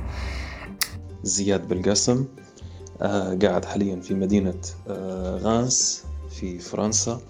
[1.23, 2.27] زياد بالقاسم
[3.03, 7.21] آه قاعد حاليا في مدينة آه غانس في فرنسا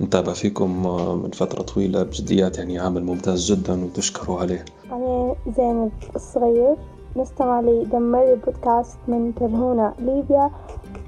[0.00, 5.92] نتابع فيكم آه من فترة طويلة بجديات يعني عمل ممتاز جدا وتشكروا عليه أنا زينب
[6.16, 6.76] الصغير
[7.15, 10.51] نستمع لدمري بودكاست من ترهونة ليبيا.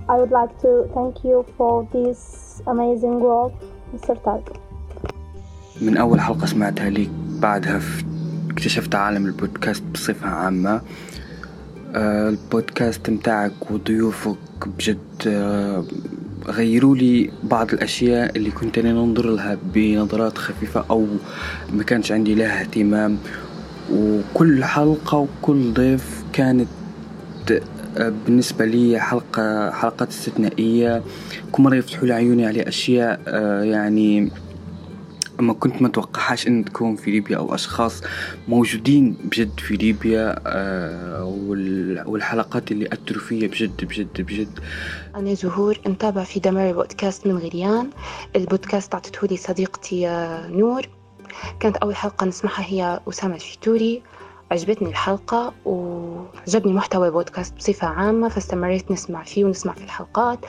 [0.09, 2.19] I would like to thank you for this
[2.67, 3.53] amazing work
[3.93, 4.13] Mr.
[4.25, 4.53] طارق
[5.81, 7.09] من أول حلقة سمعتها ليك
[7.41, 7.81] بعدها
[8.49, 10.81] اكتشفت عالم البودكاست بصفة عامة.
[11.95, 14.99] البودكاست متاعك وضيوفك بجد
[16.47, 21.05] غيروا لي بعض الأشياء اللي كنت أنا ننظر لها بنظرات خفيفة أو
[21.73, 23.17] ما كانش عندي لها اهتمام.
[23.91, 26.67] وكل حلقة وكل ضيف كانت
[27.97, 31.03] بالنسبة لي حلقة حلقات استثنائية.
[31.51, 33.21] كل مرة يفتحوا لي عيوني على أشياء
[33.63, 34.31] يعني
[35.39, 35.87] ما كنت ما
[36.47, 38.01] إن تكون في ليبيا أو أشخاص
[38.47, 40.35] موجودين بجد في ليبيا
[42.05, 44.59] والحلقات اللي أثروا فيا بجد بجد بجد.
[45.15, 47.89] أنا زهور نتابع في دمر بودكاست من غريان.
[48.35, 50.07] البودكاست اعطته لي صديقتي
[50.49, 50.87] نور.
[51.59, 54.03] كانت أول حلقة نسمعها هي أسامة الفيتوري
[54.51, 60.39] عجبتني الحلقة وعجبني محتوى البودكاست بصفة عامة فاستمريت نسمع فيه ونسمع في الحلقات.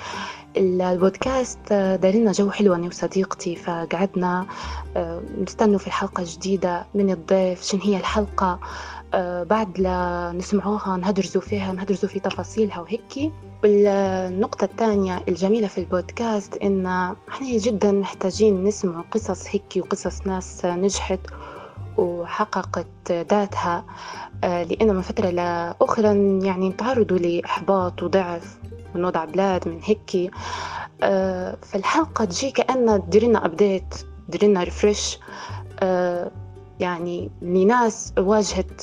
[0.56, 4.46] البودكاست دارنا جو حلو أنا وصديقتي فقعدنا
[5.38, 8.58] نستنوا في الحلقة الجديدة من الضيف شن هي الحلقة؟
[9.44, 13.32] بعد لا نسمعوها نهدرزوا فيها نهدرزوا في تفاصيلها وهيك.
[13.64, 16.86] والنقطة الثانية الجميلة في البودكاست إن
[17.28, 21.20] إحنا جدا محتاجين نسمع قصص هيك وقصص ناس نجحت
[21.98, 23.84] وحققت ذاتها
[24.42, 28.58] لأن من فترة لأخرى يعني تعرضوا لإحباط وضعف
[28.94, 30.30] من وضع بلاد من هيك
[31.62, 33.94] فالحلقة تجي كأنها تديرنا أبديت
[34.28, 35.18] تديرنا ريفرش
[36.80, 38.80] يعني لناس واجهت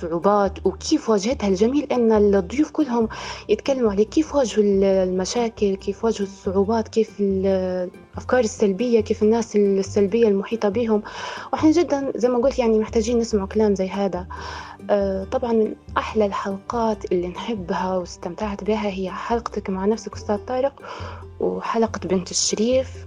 [0.00, 3.08] صعوبات وكيف واجهتها الجميل إن الضيوف كلهم
[3.48, 4.64] يتكلموا على كيف واجهوا
[5.04, 11.02] المشاكل؟ كيف واجهوا الصعوبات؟ كيف الأفكار السلبية؟ كيف الناس السلبية المحيطة بهم؟
[11.52, 14.26] وإحنا جدا زي ما قلت يعني محتاجين نسمع كلام زي هذا.
[15.32, 20.82] طبعا من أحلى الحلقات اللي نحبها واستمتعت بها هي حلقتك مع نفسك أستاذ طارق
[21.40, 23.06] وحلقة بنت الشريف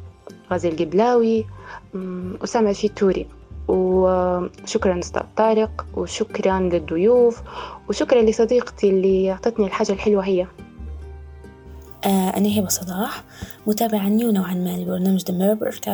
[0.51, 1.45] غازي القبلاوي
[2.43, 3.27] أسامة الفيتوري.
[3.67, 7.41] وشكرا أستاذ طارق وشكرا للضيوف
[7.89, 10.47] وشكرا لصديقتي اللي أعطتني الحاجة الحلوة هي.
[12.05, 13.23] آه أنا هبة صلاح
[13.67, 15.87] متابعة نيو نوعا ما لبرنامج The Mirror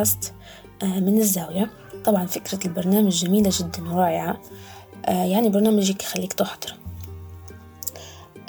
[0.84, 1.70] آه من الزاوية.
[2.06, 4.42] طبعا فكرة البرنامج جميلة جدا ورائعة
[5.06, 6.74] آه يعني برنامج يخليك تحضر.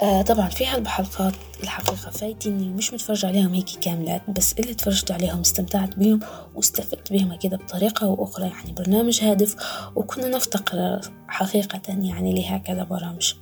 [0.03, 1.33] آه طبعا في هالحلقات
[1.63, 6.19] الحقيقة فايتني مش متفرج عليهم هيك كاملات بس اللي تفرجت عليهم استمتعت بيهم
[6.55, 9.55] واستفدت بهم كده بطريقة وأخرى يعني برنامج هادف
[9.95, 13.33] وكنا نفتقر حقيقة يعني لهكذا برامج.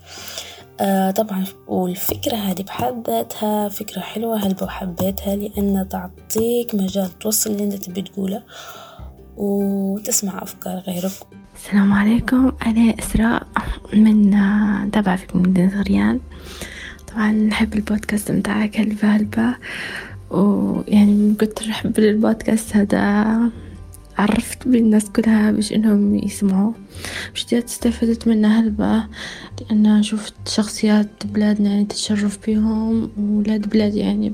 [0.79, 7.63] آه طبعا والفكرة هذه بحد ذاتها فكرة حلوة هلبة وحبيتها لأنها تعطيك مجال توصل اللي
[7.63, 8.43] أنت تبي تقوله
[9.37, 11.11] وتسمع أفكار غيرك.
[11.55, 13.47] السلام عليكم أنا إسراء
[13.93, 14.31] من
[14.91, 16.19] تابعة في مدينة غريان.
[17.13, 19.55] طبعا نحب البودكاست متاعك هلبة هلبة
[20.29, 23.51] ويعني من كتر حب البودكاست هذا
[24.17, 26.73] عرفت بالناس كلها باش إنهم يسمعوا.
[27.35, 29.03] بجد استفدت منه هلبة
[29.61, 34.33] لأن شفت شخصيات بلادنا يعني تتشرف بيهم ولاد بلاد يعني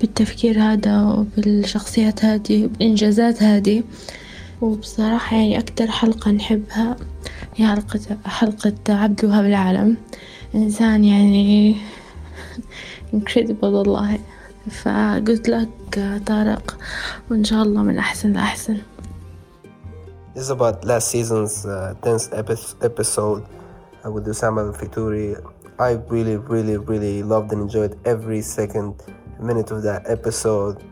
[0.00, 3.82] بالتفكير هذا وبالشخصيات هذه وبالإنجازات هذه.
[4.60, 6.96] وبصراحة يعني أكتر حلقة نحبها
[7.56, 9.96] هي حلقة حلقة عبد الوهاب العالم.
[10.55, 11.75] إنسان يعني
[13.13, 14.19] incredible والله
[14.71, 16.77] فقلت لك طارق
[17.31, 18.77] وإن شاء الله من أحسن لأحسن
[20.33, 22.29] This is about last season's uh, 10th
[22.85, 23.43] episode
[24.05, 25.35] uh, with Usama Fituri.
[25.79, 29.01] I really, really, really loved and enjoyed every second
[29.39, 30.83] minute of that episode.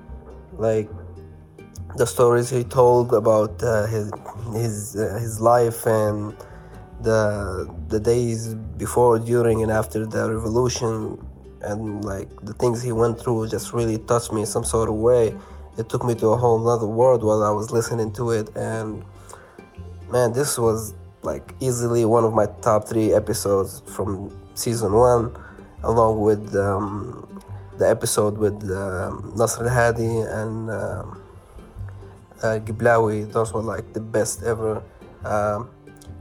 [0.58, 0.90] Like
[1.96, 4.12] the stories he told about uh, his
[4.54, 6.36] his uh, his life and
[7.03, 11.19] the the days before, during, and after the revolution,
[11.63, 14.97] and like the things he went through, just really touched me in some sort of
[14.97, 15.35] way.
[15.79, 19.05] It took me to a whole other world while I was listening to it, and
[20.11, 25.37] man, this was like easily one of my top three episodes from season one,
[25.83, 27.27] along with um,
[27.79, 31.05] the episode with uh, Nasr al Hadi and uh,
[32.43, 33.31] uh, Giblawi.
[33.33, 34.83] Those were like the best ever.
[35.25, 35.71] Um,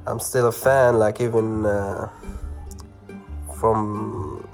[0.10, 2.10] I'm still a fan, like even uh,
[3.60, 4.48] from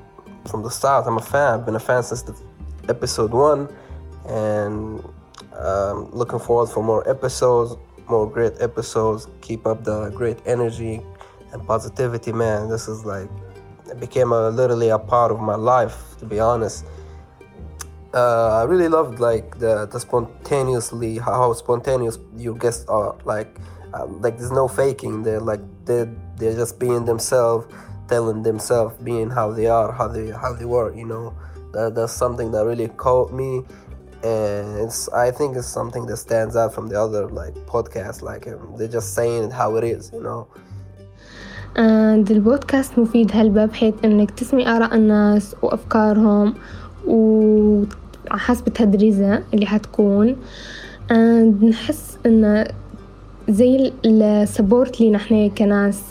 [0.50, 1.08] from the start.
[1.08, 1.60] I'm a fan.
[1.60, 2.36] I've been a fan since the
[2.90, 3.70] episode one,
[4.28, 5.02] and
[5.58, 7.78] um, looking forward for more episodes,
[8.10, 9.30] more great episodes.
[9.42, 11.02] Keep up the great energy
[11.54, 12.68] and positivity, man.
[12.68, 13.30] This is like
[13.90, 16.84] it became a literally a part of my life, to be honest.
[18.14, 23.16] Uh, I really loved like the, the spontaneously how spontaneous your guests are.
[23.24, 23.58] Like
[23.95, 25.23] uh, like there's no faking.
[25.23, 27.67] They're like they're they're just being themselves,
[28.09, 30.95] telling themselves, being how they are, how they how they were.
[30.95, 31.35] You know,
[31.73, 33.65] that, that's something that really caught me,
[34.23, 38.23] and it's I think it's something that stands out from the other like podcasts.
[38.23, 40.11] Like um, they're just saying it how it is.
[40.13, 40.49] You know.
[41.77, 46.55] and البودكاست مفيد هلبة بحيث انك تسمع آراء الناس وأفكارهم
[47.07, 50.37] وحسب التدريزة اللي حتكون
[51.11, 52.67] and نحس انه
[53.50, 56.02] زي السبورت لينا إحنا كناس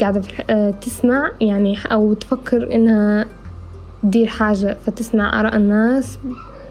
[0.00, 0.22] قاعدة
[0.70, 3.26] تسمع يعني أو تفكر إنها
[4.02, 6.18] تدير حاجة فتسمع آراء الناس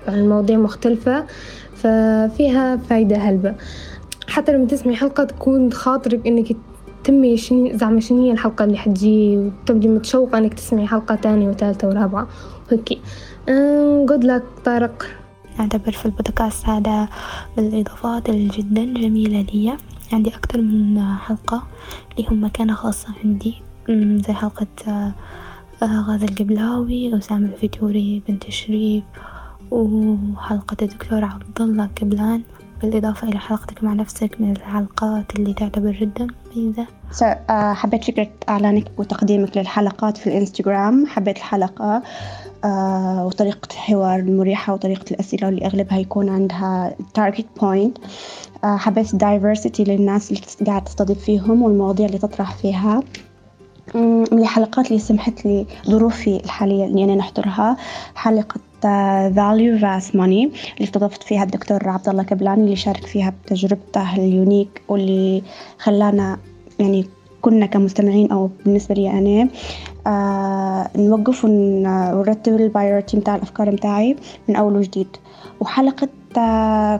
[0.07, 1.25] عن مواضيع مختلفة
[1.75, 3.55] ففيها فايدة هلبة.
[4.27, 6.55] حتى لما تسمعي حلقة تكون خاطرك إنك
[7.03, 11.87] تمي شني زعما شنو هي الحلقة اللي حتجي وتبدي متشوقة إنك تسمعي حلقة تانية وثالثة
[11.87, 12.27] ورابعة
[12.71, 12.99] وهيك
[14.09, 15.05] جود لك طارق.
[15.59, 17.09] أعتبر في البودكاست هذا
[17.57, 19.77] من الإضافات الجدا جميلة لي.
[20.13, 21.63] عندي أكتر من حلقة
[22.19, 23.55] لهم مكانة خاصة عندي.
[24.27, 25.13] زي حلقة
[25.83, 29.03] غازي القبلاوي أسامة الفتوري بنت شريف
[29.71, 32.41] وحلقة الدكتور عبد الله قبلان.
[32.81, 36.85] بالإضافة إلى حلقتك مع نفسك من الحلقات اللي تعتبر جدا مميزة.
[36.85, 41.05] Uh, حبيت فكرة إعلانك وتقديمك للحلقات في الإنستغرام.
[41.07, 42.03] حبيت الحلقة.
[43.25, 47.91] وطريقة الحوار المريحة وطريقة الأسئلة واللي أغلبها يكون عندها target point.
[48.63, 53.03] uh, حبيت diversity للناس اللي قاعد تستضيف فيهم والمواضيع اللي تطرح فيها.
[53.95, 57.77] من الحلقات اللي سمحت لي ظروفي الحالية إني أنا نحضرها
[58.15, 58.59] حلقة
[59.29, 64.25] value vs money اللي استضفت فيها الدكتور عبد الله كبلاني اللي شارك فيها بتجربته ال
[64.25, 65.43] unique واللي
[65.79, 66.37] خلانا
[66.79, 67.05] يعني
[67.41, 69.49] كنا كمستمعين أو بالنسبة لي أنا
[70.07, 74.15] آه نوقف ونرتب ال priority متاع الأفكار متاعي
[74.47, 75.07] من أول وجديد.
[75.59, 76.07] وحلقة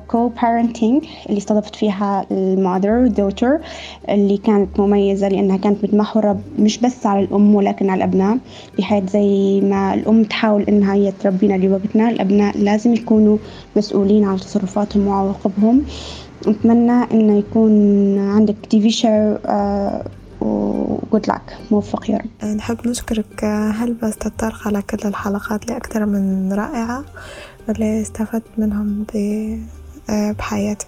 [0.08, 3.60] co-parenting اللي استضفت فيها ال mother daughter
[4.10, 8.38] اللي كانت مميزة لأنها كانت متمحورة مش بس على الأم ولكن على الأبناء
[8.78, 13.38] بحيث زي ما الأم تحاول إنها هي تربينا لوقتنا الأبناء لازم يكونوا
[13.76, 15.84] مسؤولين عن تصرفاتهم وعواقبهم.
[16.48, 17.72] أتمنى إنه يكون
[18.20, 19.36] عندك TV show
[20.42, 22.48] وجود لك موفق يا رب.
[22.48, 23.44] نحب نشكرك.
[23.44, 27.04] هلبة أستاذ طارق على كل الحلقات اللي أكثر من رائعة؟
[27.68, 29.06] واللي استفدت منهم
[30.10, 30.88] بحياتي؟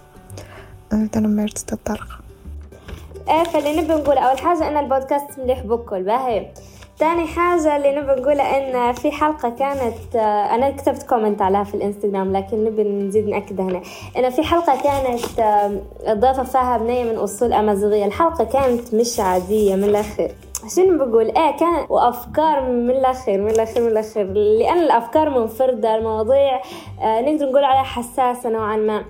[1.12, 1.80] تنمرت
[3.30, 6.48] إيه فاللي نبي نقوله أول حاجة إن البودكاست مليح بكل باهي.
[7.00, 8.58] تاني حاجة اللي نبي نقولها
[8.90, 10.16] إن في حلقة كانت
[10.52, 13.82] أنا كتبت كومنت عليها في الإنستغرام لكن نبي نزيد نأكد هنا.
[14.18, 15.20] إن في حلقة كانت
[16.10, 18.06] ضافة فيها بنية من أصول أمازيغية.
[18.06, 20.32] الحلقة كانت مش عادية من الأخير.
[20.76, 24.34] شنو بقول إيه كان وأفكار من الأخير من الأخير من الأخير.
[24.34, 26.62] لأن الأفكار منفردة المواضيع
[27.02, 29.04] آه نقدر نقول عليها حساسة نوعا ما.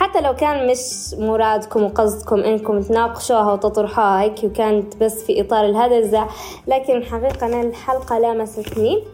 [0.00, 6.26] حتى لو كان مش مرادكم وقصدكم إنكم تناقشوها وتطرحوها هيك وكانت بس في إطار الهدزة
[6.66, 9.04] لكن حقيقة أنا الحلقة لامستني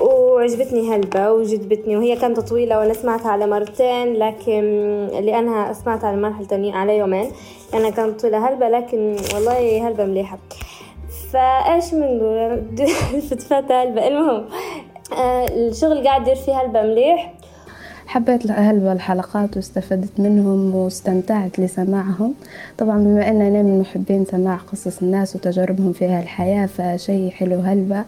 [0.00, 4.62] وعجبتني هلبة وجذبتني وهي كانت طويلة وأنا سمعتها على مرتين لكن
[5.12, 7.30] لأنها سمعتها على مرحلة على يومين.
[7.72, 10.38] لأنها كانت طويلة هلبة لكن والله هلبة مليحة.
[11.32, 12.62] فإيش بنقول
[13.30, 14.08] فتفات هلبة.
[14.08, 14.44] المهم
[15.18, 17.37] آه، الشغل قاعد يدير فيه هلبة مليح.
[18.08, 22.34] حبيت هلبة الحلقات واستفدت منهم واستمتعت لسماعهم.
[22.78, 28.04] طبعا بما أن أنا من محبين سماع قصص الناس وتجاربهم في هالحياة فشي حلو هلبة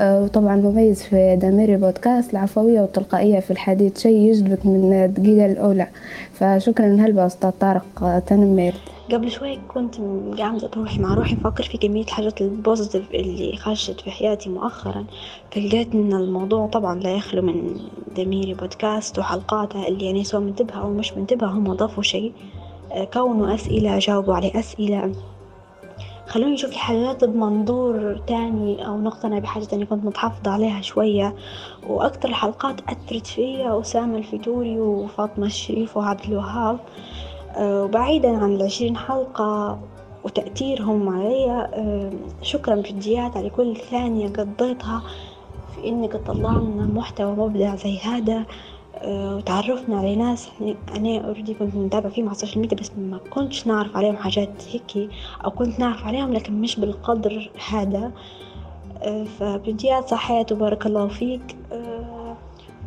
[0.00, 5.88] وطبعا مميز في داميري بودكاست العفوية والتلقائية في الحديث شيء يجذبك من الدقيقة الأولى.
[6.32, 8.74] فشكرا هلبة أستاذ طارق تنمير
[9.12, 9.94] قبل شوي كنت
[10.38, 15.04] قاعدة روحي مع روحي أفكر في كمية الحاجات البوزيتيف اللي خرجت في حياتي مؤخرا.
[15.50, 17.76] فلقيت إن الموضوع طبعا لا يخلو من
[18.16, 22.32] دميري بودكاست وحلقاتها اللي يعني سواء منتبهة أو مش منتبهة هم ضافوا شيء.
[22.92, 25.12] آه، كونوا أسئلة جاوبوا على أسئلة.
[26.28, 31.34] خلوني أشوف الحاجات بمنظور تاني أو نقتنع بحاجة تانية كنت متحفظة عليها شوية.
[31.86, 36.78] وأكتر الحلقات أثرت فيا أسامة الفتوري وفاطمة الشريف وعبد الوهاب.
[37.56, 39.78] آه، وبعيدا عن العشرين حلقة
[40.24, 42.12] وتأثيرهم علي آه،
[42.42, 45.02] شكرا جديات على كل ثانية قضيتها
[45.74, 48.44] في إنك تطلع لنا محتوى مبدع زي هذا.
[49.04, 50.48] وتعرفنا على ناس.
[50.96, 54.62] أنا already كنت متابعة فيهم على ال social media بس ما كنتش نعرف عليهم حاجات
[54.72, 55.10] هيك.
[55.44, 58.12] أو كنت نعرف عليهم لكن مش بالقدر هذا.
[59.38, 61.56] فبجديات صحيت وبارك الله فيك.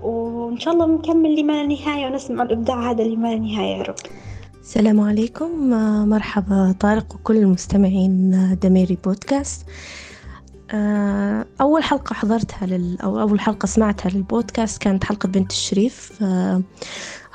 [0.02, 3.96] وإن شاء الله نكمل لما لا نهاية ونسمع الإبداع هذا لما لا نهاية يا رب.
[4.62, 5.70] السلام عليكم.
[6.10, 9.66] مرحبا طارق وكل المستمعين دميري بودكاست.
[11.62, 16.24] أول حلقة حضرتها لل أو أول حلقة سمعتها للبودكاست كانت حلقة بنت الشريف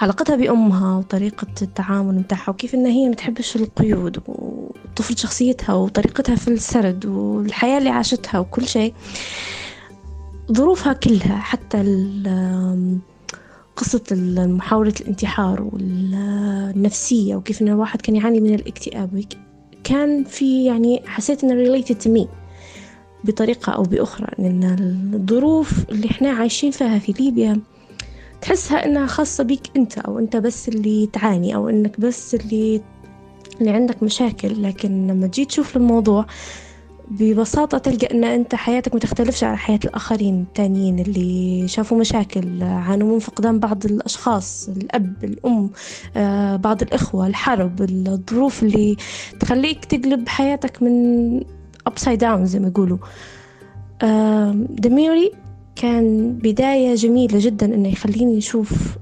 [0.01, 7.07] علاقتها بأمها وطريقة التعامل متاعها وكيف إن هي متحبش القيود وتفرض شخصيتها وطريقتها في السرد
[7.07, 8.95] والحياة اللي عاشتها وكل شيء.
[10.53, 11.83] ظروفها كلها حتى
[13.77, 14.03] قصة
[14.37, 19.25] محاولة الانتحار والنفسية وكيف إن الواحد كان يعاني من الاكتئاب
[19.85, 22.27] كان في يعني حسيت إنه related to me.
[23.25, 24.77] بطريقة أو بأخرى إن
[25.15, 27.61] الظروف اللي إحنا عايشين فيها في ليبيا
[28.41, 32.81] تحسها إنها خاصة بيك أنت أو أنت بس اللي تعاني أو إنك بس اللي
[33.61, 34.63] اللي عندك مشاكل.
[34.63, 36.27] لكن لما تجي تشوف الموضوع
[37.11, 43.19] ببساطة تلقى أن أنت حياتك متختلفش على حياة الآخرين التانيين اللي شافوا مشاكل عانوا من
[43.19, 45.71] فقدان بعض الأشخاص الأب الأم
[46.17, 48.97] آه، بعض الإخوة الحرب الظروف اللي
[49.41, 51.41] تخليك تقلب حياتك من
[51.89, 52.99] upside down زي ما يقولوا.
[54.69, 55.33] دميري
[55.77, 58.99] كان بداية جميلة جدا إنه يخليني أشوف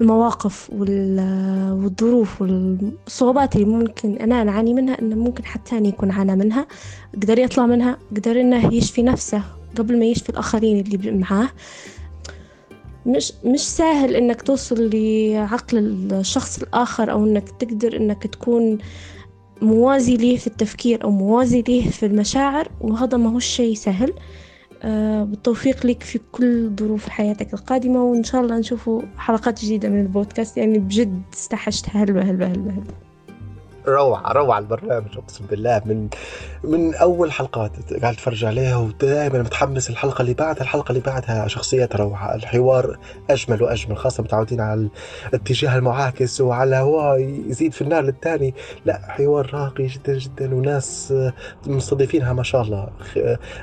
[0.00, 6.66] المواقف والظروف والصعوبات اللي ممكن أنا نعاني منها إنه ممكن حد تاني يكون عانى منها.
[7.14, 9.42] قدر يطلع منها قدر إنه يشفي نفسه
[9.76, 11.48] قبل ما يشفي الآخرين اللي معاه.
[13.06, 15.78] مش مش سهل إنك توصل لعقل
[16.12, 18.78] الشخص الآخر أو إنك تقدر إنك تكون
[19.62, 24.12] موازي ليه في التفكير أو موازي ليه في المشاعر وهذا ما هو شيء سهل.
[24.82, 30.00] آه، بالتوفيق لك في كل ظروف حياتك القادمة وإن شاء الله نشوفوا حلقات جديدة من
[30.00, 30.56] البودكاست.
[30.56, 33.03] يعني بجد استحشت هلبة هلبة هلبة, هلبة.
[33.88, 36.08] روعة روعة البرنامج أقسم بالله من
[36.64, 37.70] من أول حلقات
[38.02, 42.98] قاعد أتفرج عليها ودائما متحمس الحلقة اللي بعدها الحلقة اللي بعدها شخصيات روعة الحوار
[43.30, 44.88] أجمل وأجمل خاصة متعودين على
[45.28, 47.14] الاتجاه المعاكس وعلى هو
[47.48, 48.54] يزيد في النار للثاني
[48.84, 51.14] لا حوار راقي جدا جدا وناس
[51.66, 52.88] مستضيفينها ما شاء الله.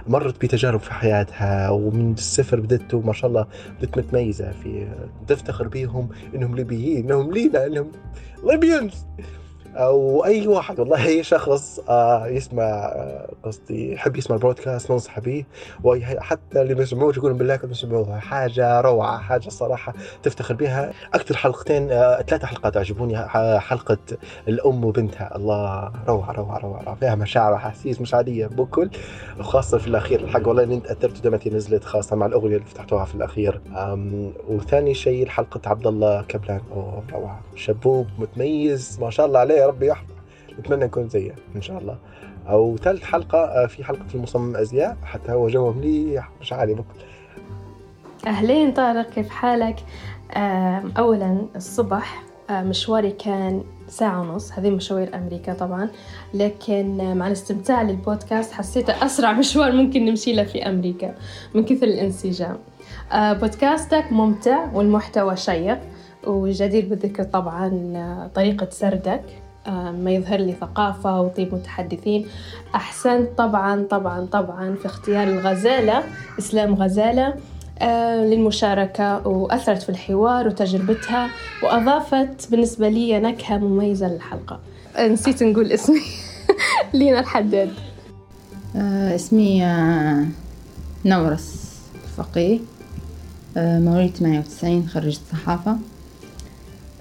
[0.08, 3.46] مرت بتجارب في حياتها ومن الصفر بدت ما شاء الله
[3.82, 4.88] بدت متميزة في
[5.28, 7.92] تفتخر بيهم إنهم ليبيين إنهم لينا إنهم
[8.44, 9.06] ليبيانز
[9.76, 10.80] أو أي واحد.
[10.80, 15.44] والله اي شخص آه يسمع آه قصدي يحب يسمع البودكاست ننصح به.
[15.84, 19.94] وحتى اللي ما يسمعوش يقولون بالله كنتم تسمعوها حاجة روعة حاجة صراحة
[20.24, 20.92] تفتخر بها.
[21.14, 23.18] أكثر حلقتين آه ثلاث حلقات عجبوني.
[23.60, 23.98] حلقة
[24.48, 25.36] الأم وبنتها.
[25.36, 28.90] الله روعة روعة روعة فيها مشاعر وأحاسيس مش عاديه بكل
[29.40, 33.16] وخاصة في الأخير الحق والله اني تاثرت ودمتي نزلت خاصة مع الأغنية اللي فتحتوها في
[33.16, 33.62] الأخير.
[34.48, 36.62] وثاني شيء حلقه عبد الله كبلان.
[37.14, 37.42] روعة.
[37.56, 39.61] شبوب متميز ما شاء الله عليه.
[39.62, 40.14] يا ربي يحفظ
[40.60, 41.98] نتمنى نكون زيه إن شاء الله.
[42.50, 46.84] أو ثالث حلقة آه، في حلقة المصمم أزياء حتى هو جو مليح مش عالي بكل
[48.28, 49.76] أهلين طارق كيف حالك؟
[50.98, 55.90] اولا الصبح آه، مشواري كان ساعة ونص هذه مشاوير أمريكا طبعا.
[56.34, 61.16] لكن مع الاستمتاع للبودكاست حسيته أسرع مشوار ممكن نمشي له في أمريكا
[61.56, 62.58] من كثر الانسجام.
[63.12, 65.80] آه، بودكاستك ممتع والمحتوى شيق
[66.28, 69.24] وجدير بالذكر طبعا طريقة سردك.
[69.68, 72.28] ما يظهر لي ثقافة وطيب متحدثين.
[72.76, 76.04] أحسنت طبعا طبعا طبعا في اختيار الغزالة
[76.40, 77.34] إسلام غزالة
[78.30, 81.30] للمشاركة وأثرت في الحوار وتجربتها
[81.64, 84.60] وأضافت بالنسبة لي نكهة مميزة للحلقة.
[85.00, 86.02] نسيت نقول اسمي.
[86.94, 87.70] لينا الحداد.
[88.76, 90.26] آه اسمي آه
[91.06, 91.72] نورس
[92.18, 92.60] فقيه
[93.58, 95.78] آه مواليد 98 خريجة صحافة.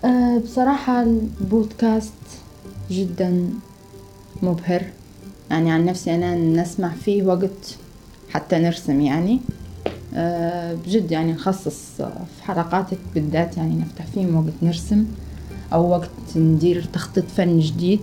[0.05, 2.13] آه بصراحة البودكاست
[2.91, 3.51] جدا
[4.43, 4.83] مبهر.
[5.51, 7.77] يعني عن نفسي أنا نسمع فيه وقت
[8.31, 9.41] حتى نرسم يعني.
[10.15, 15.05] آه بجد يعني نخصص في حلقاتك بالذات يعني نفتح فيهم وقت نرسم
[15.73, 18.01] أو وقت ندير تخطيط فن جديد.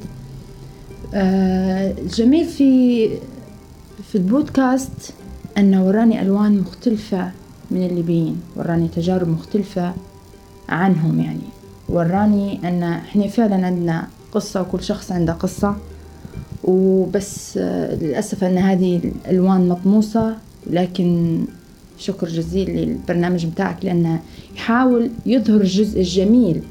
[1.14, 3.10] آه الجميل في
[4.12, 5.14] في البودكاست
[5.58, 7.32] أنه وراني ألوان مختلفة
[7.72, 9.94] من الليبيين وراني تجارب مختلفة
[10.70, 11.40] عنهم يعني.
[11.90, 15.76] وراني أن إحنا فعلا عندنا قصة وكل شخص عنده قصة.
[16.64, 17.58] وبس
[18.02, 20.36] للأسف أن هذه الألوان مطموسة
[20.70, 21.40] لكن
[21.98, 24.20] شكر جزيل للبرنامج بتاعك لأنه
[24.56, 26.62] يحاول يظهر الجزء الجميل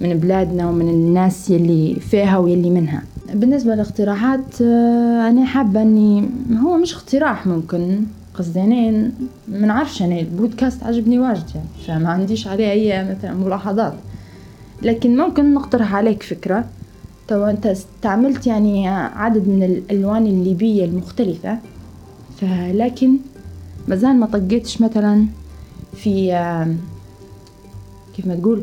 [0.00, 3.02] من بلادنا ومن الناس يلي فيها ويلي منها.
[3.34, 6.28] بالنسبة للاقتراحات أنا حابة أني
[6.64, 8.00] هو مش اقتراح ممكن
[8.34, 9.10] قصدي أنا
[9.48, 13.94] من عرفش أنا البودكاست عجبني واجد يعني فما عنديش عليه أي مثلا ملاحظات.
[14.82, 16.64] لكن ممكن نقترح عليك فكرة.
[17.30, 21.58] تو أنت استعملت يعني عدد من الألوان الليبية المختلفة.
[22.40, 23.16] فلكن
[23.88, 25.26] مازال ما طقيتش مثلا
[25.96, 26.26] في
[28.16, 28.62] كيف ما تقول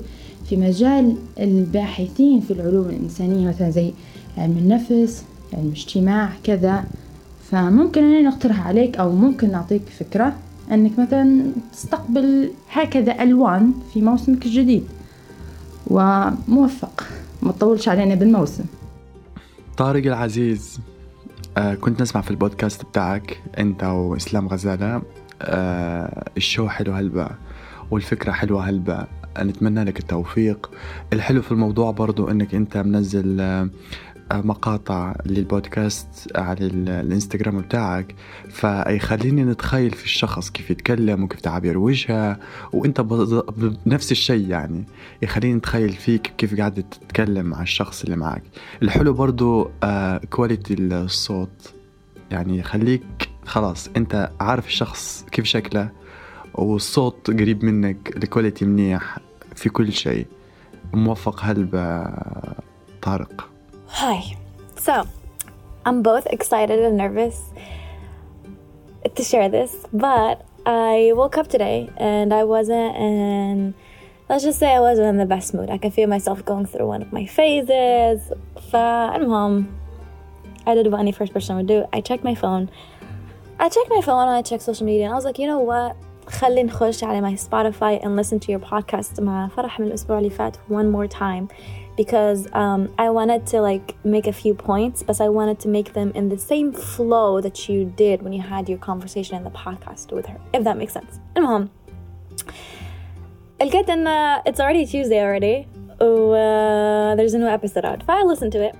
[0.49, 3.91] في مجال الباحثين في العلوم الإنسانية مثلا زي
[4.37, 6.83] علم النفس علم الاجتماع كذا.
[7.51, 10.33] فممكن أنا نقترح عليك أو ممكن نعطيك فكرة
[10.71, 14.83] أنك مثلا تستقبل هكذا ألوان في موسمك الجديد.
[15.87, 17.03] وموفق.
[17.41, 18.65] ما تطولش علينا بالموسم.
[19.77, 20.79] طارق العزيز
[21.57, 25.01] آه كنت نسمع في البودكاست بتاعك أنت وإسلام غزالة.
[25.41, 27.29] آه ال show حلو هلبا
[27.91, 29.07] والفكرة حلوة هلبا.
[29.39, 30.69] نتمنى لك التوفيق.
[31.13, 33.69] الحلو في الموضوع برضو إنك أنت منزل آه
[34.33, 38.15] مقاطع للبودكاست على الانستغرام بتاعك
[38.49, 42.39] فيخليني نتخيل في الشخص كيف يتكلم وكيف تعابير وجهه
[42.73, 43.01] وانت
[43.85, 44.85] بنفس الشيء يعني.
[45.21, 48.43] يخليني نتخيل فيك كيف قاعد تتكلم مع الشخص اللي معك.
[48.81, 51.73] الحلو برضو آه quality الصوت.
[52.31, 55.89] يعني يخليك خلاص انت عارف الشخص كيف شكله
[56.53, 59.17] والصوت قريب منك الكواليتي منيح
[59.55, 60.27] في كل شيء.
[60.93, 62.03] موفق هلبة
[63.01, 63.49] طارق.
[63.86, 64.36] Hi.
[64.76, 65.06] So,
[65.84, 67.40] I'm both excited and nervous
[69.14, 73.74] to share this, but I woke up today and I wasn't in,
[74.28, 75.70] let's just say I wasn't in the best mood.
[75.70, 78.32] I could feel myself going through one of my phases.
[78.72, 79.66] فالمهم
[80.66, 81.84] I did what any first person would do.
[81.92, 82.70] I checked my phone.
[83.58, 85.60] I checked my phone and I checked social media and I was like, you know
[85.60, 85.96] what?
[86.26, 90.30] خلي نخش على my Spotify and listen to your podcast مع فرح من الأسبوع اللي
[90.30, 91.48] فات one more time
[91.96, 95.92] because um, I wanted to like make a few points, but I wanted to make
[95.92, 99.50] them in the same flow that you did when you had your conversation in the
[99.50, 101.20] podcast with her, if that makes sense.
[101.36, 101.68] المهم
[103.60, 104.06] لقيت ان
[104.46, 105.66] it's already Tuesday already
[106.00, 108.00] و uh, there's a new episode out.
[108.02, 108.74] If I listen to it,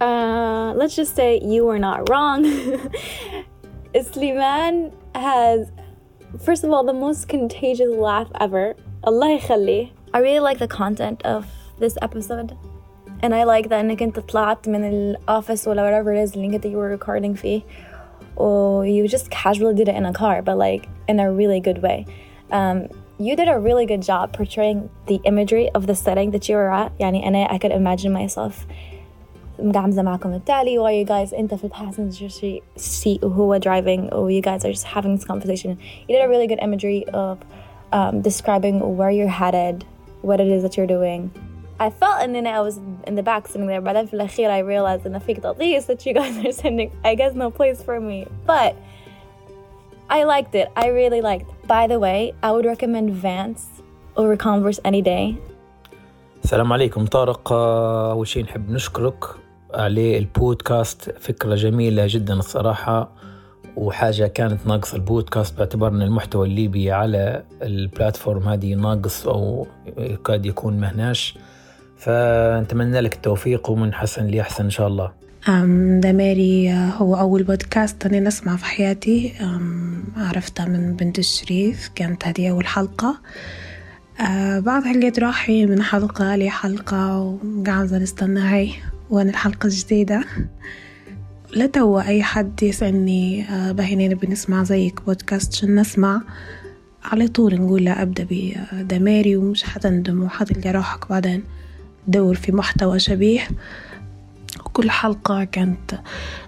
[0.00, 2.44] uh, let's just say you were not wrong.
[3.94, 5.70] Sliman has,
[6.40, 8.74] first of all, the most contagious laugh ever.
[9.04, 9.90] Allah يخليه.
[10.14, 11.46] I really like the content of
[11.78, 12.56] this episode
[13.22, 16.66] and I like that انك انت طلعت من الoffice ولا whatever it is اللي انت
[16.66, 17.60] you were recording فيه
[18.36, 21.82] or you just casually did it in a car but like in a really good
[21.82, 22.06] way
[22.52, 26.56] um, you did a really good job portraying the imagery of the setting that you
[26.56, 28.66] were at يعني أنا I could imagine myself
[29.58, 32.28] مقعمزة معكم التالي while you guys انت في passenger
[32.76, 35.76] seat وهو driving or you guys are just having this conversation
[36.06, 37.38] you did a really good imagery of
[37.92, 39.84] um, describing where you're headed
[40.22, 41.30] what it is that you're doing
[41.80, 42.76] I felt and then I was
[43.06, 45.86] in the back sitting there but then في الأخير I realized in the fake تضيس
[45.86, 48.74] that you guys are sending I guess no place for me but
[50.10, 53.66] I liked it I really liked by the way I would recommend Vans
[54.16, 55.36] over Converse any day
[56.44, 59.24] السلام عليكم طارق أول شيء نحب نشكرك
[59.74, 63.10] عليه البودكاست فكرة جميلة جدا الصراحة
[63.76, 69.66] وحاجة كانت ناقصة البودكاست باعتبار أن المحتوى الليبي على البلاتفورم هذه ناقص أو
[70.24, 71.38] قد يكون مهناش
[72.03, 75.11] فنتمنى لك التوفيق ومن حسن لأحسن إن شاء الله.
[75.99, 79.33] دماري هو أول بودكاست أنا نسمع في حياتي.
[80.17, 83.17] عرفتها من بنت الشريف كانت هذه أول حلقة.
[84.21, 88.71] آه بعد لقيت روحي من حلقة لحلقة وقاعدة نستنى هاي
[89.09, 90.23] وين الحلقة الجديدة.
[91.55, 96.21] لتوا أي حد يسألني آه بهنين نبي نسمع زيك بودكاست شن نسمع؟
[97.03, 101.43] على طول نقول له أبدأ بدماري ومش حتندم وحتلقى روحك بعدين.
[102.07, 103.47] تدور في محتوى شبيه.
[104.65, 106.01] وكل حلقة كانت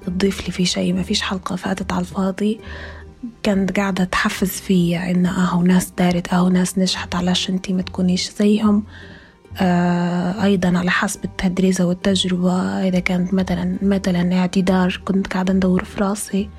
[0.06, 2.60] تضيف لي في شيء ما فيش حلقة فاتت على الفاضي.
[3.44, 8.30] كانت قاعدة تحفز فيا إن أهو ناس دارت أهو ناس نجحت علاش أنتي ما تكونيش
[8.40, 8.84] زيهم.
[9.62, 16.02] آه أيضا على حسب التدريسة والتجربة إذا كانت مثلا مثلا اعتذار كنت قاعدة ندور في
[16.02, 16.50] راسي.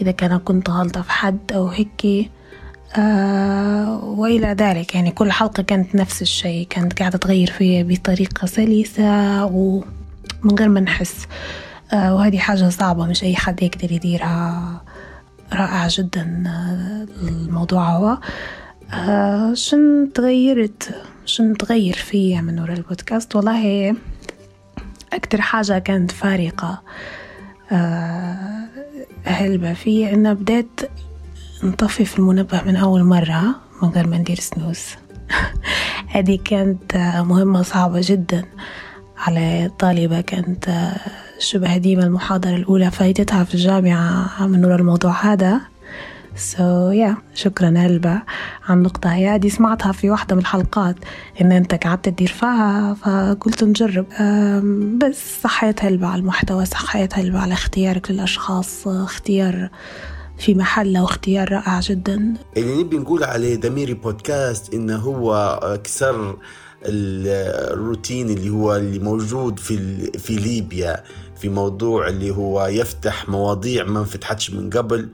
[0.00, 2.30] إذا كان كنت غلطة في حد أو هيك
[2.96, 4.94] آه وإلى ذلك.
[4.94, 10.80] يعني كل حلقة كانت نفس الشيء كانت قاعدة تغير فيا بطريقة سلسة ومن غير ما
[10.80, 11.26] نحس.
[11.92, 14.80] آه وهذه حاجة صعبة مش أي حد يقدر يديرها.
[15.52, 16.42] رائع جدا
[17.22, 18.18] الموضوع هو.
[18.92, 23.96] آه شن تغيرت؟ شن تغير فيا من وراء البودكاست؟ والله
[25.12, 26.82] أكتر حاجة كانت فارقة
[27.72, 28.64] آه
[29.24, 30.80] هلبة فيا إنها بدأت
[31.64, 34.80] نطفي في المنبه من أول مرة من غير ما ندير سنوز
[36.14, 36.96] هذه كانت
[37.26, 38.44] مهمة صعبة جدا
[39.18, 40.92] على طالبة كانت
[41.38, 45.60] شبه هديمة المحاضرة الأولى فايتتها في الجامعة من وراء الموضوع هذا.
[46.36, 47.16] سو so, yeah.
[47.34, 48.22] شكرا هلبة
[48.68, 49.38] على النقطة هي.
[49.38, 50.96] دي سمعتها في واحدة من الحلقات
[51.40, 54.06] إن أنت قعدت تدير فيها فقلت نجرب.
[54.98, 59.70] بس صحيت هلبة على المحتوى صحيت هلبة على اختيارك للأشخاص اختيار
[60.38, 62.34] في محله واختيار رائع جدا.
[62.56, 66.36] اللي نبي نقول عليه دميري بودكاست إنه هو كسر
[66.86, 69.78] الروتين اللي هو اللي موجود في
[70.18, 71.04] في ليبيا
[71.40, 75.08] في موضوع اللي هو يفتح مواضيع ما انفتحتش من قبل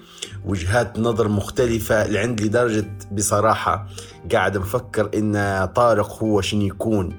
[0.46, 3.86] وجهات نظر مختلفة لعند لدرجة بصراحة
[4.32, 7.12] قاعد مفكر إن طارق هو شنو يكون.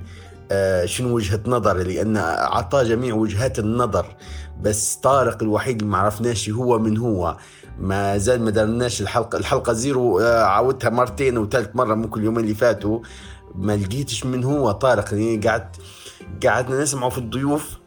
[0.51, 4.05] آه شنو وجهة نظر؟ لأن أعطى جميع وجهات النظر
[4.61, 7.37] بس طارق الوحيد اللي ما عرفناش هو من هو.
[7.81, 9.37] ما زال ما درناش الحلقة.
[9.37, 12.99] الحلقة zero آه عودتها مرتين وثالث مرة ممكن اليومين اللي فاتوا.
[13.55, 15.13] ما لقيتش من هو طارق.
[15.13, 15.75] يعني قعدت
[16.45, 17.77] قعدنا نسمعه في الضيوف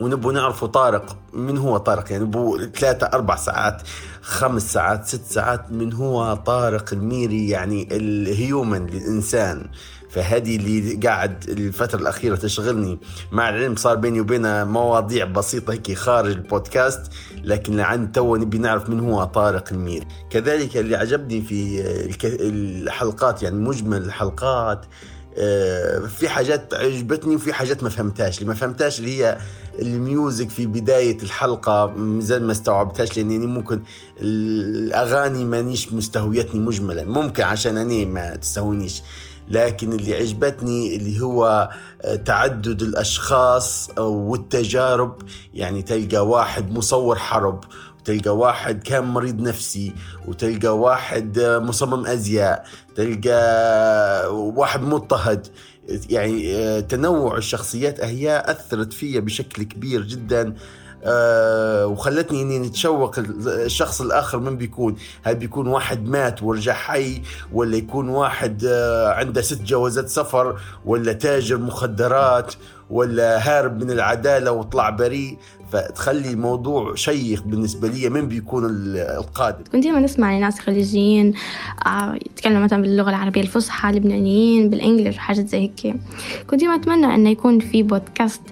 [0.00, 1.16] ونبو نعرفوا طارق.
[1.32, 3.82] من هو طارق؟ يعني نبو ثلاثة أربع ساعات
[4.20, 5.72] خمس ساعات ست ساعات.
[5.72, 9.70] من هو طارق الميري؟ يعني ال human للإنسان
[10.10, 12.98] فهذه اللي قاعد الفترة الأخيرة تشغلني
[13.32, 17.00] مع العلم صار بيني وبينها مواضيع بسيطة هيك خارج البودكاست
[17.44, 21.82] لكن لعند تو نبي نعرف من هو طارق الميري كذلك اللي عجبني في
[22.40, 24.84] الحلقات يعني مجمل الحلقات
[26.08, 28.38] في حاجات عجبتني وفي حاجات ما فهمتهاش.
[28.38, 29.38] اللي ما فهمتهاش اللي هي
[29.78, 33.82] ال music في بداية الحلقة زي ما استوعبتهاش لأني ممكن
[34.20, 37.04] الأغاني مانيش مستهويتني مجملا.
[37.04, 39.02] ممكن عشان أنا ما تستهونيش.
[39.50, 41.70] لكن اللي عجبتني اللي هو
[42.24, 45.22] تعدد الأشخاص والتجارب.
[45.54, 47.64] يعني تلقى واحد مصور حرب
[48.00, 49.92] وتلقى واحد كان مريض نفسي
[50.26, 52.64] وتلقى واحد مصمم أزياء
[52.96, 55.46] تلقى واحد مضطهد.
[56.10, 60.54] يعني تنوع الشخصيات هي أثرت فيا بشكل كبير جدا.
[61.04, 67.22] أه وخلتني إني نتشوق الشخص الآخر من بيكون؟ هل بيكون واحد مات ورجع حي
[67.52, 72.54] ولا يكون واحد أه عنده ست جوازات سفر ولا تاجر مخدرات
[72.90, 75.36] ولا هارب من العدالة وطلع بريء؟
[75.72, 78.64] فتخلي الموضوع شيق بالنسبة لي من بيكون
[78.96, 79.64] القادم.
[79.72, 81.34] كنت دائما نسمع لناس خليجيين
[82.26, 85.96] يتكلموا مثلا باللغة العربية الفصحى لبنانيين بالإنجليش وحاجات زي هيك.
[86.50, 88.42] كنت دائما أتمنى إنه يكون في بودكاست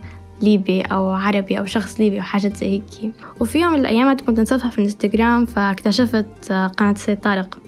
[0.43, 3.13] ليبي أو عربي أو شخص ليبي أو حاجات زي هيك.
[3.41, 7.59] وفي يوم من الأيام كنت نصفها في الإنستغرام فاكتشفت قناة سيد طارق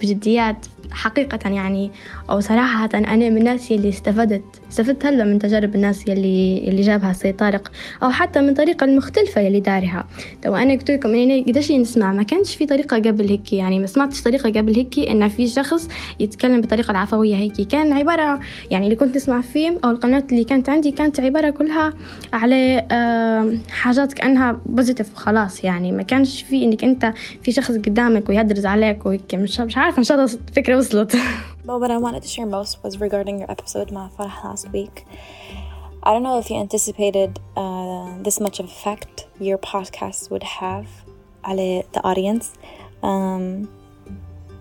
[0.00, 1.90] بجديات حقيقة يعني
[2.32, 7.10] أو صراحة أنا من الناس يلي استفدت استفدت هلا من تجارب الناس يلي اللي جابها
[7.10, 7.72] السيد طارق
[8.02, 10.06] أو حتى من الطريقة المختلفة يلي دارها.
[10.42, 13.86] تو أنا قلت لكم إني قديش نسمع ما كانش في طريقة قبل هيك يعني ما
[13.86, 15.88] سمعتش طريقة قبل هيك إن في شخص
[16.20, 17.60] يتكلم بالطريقة العفوية هيك.
[17.68, 21.92] كان عبارة يعني اللي كنت نسمع فيه أو القناة اللي كانت عندي كانت عبارة كلها
[22.32, 22.86] على
[23.70, 27.12] حاجات كأنها positive وخلاص يعني ما كانش في إنك أنت
[27.42, 29.34] في شخص قدامك ويدرس عليك وهيك.
[29.34, 31.16] مش عارفة إن شاء الله الفكرة وصلت.
[31.65, 35.05] But what I wanted to share most was regarding your episode, Ma Farah, last week.
[36.03, 40.87] I don't know if you anticipated uh, this much of effect your podcast would have
[41.43, 42.53] على the audience.
[43.03, 43.67] Um,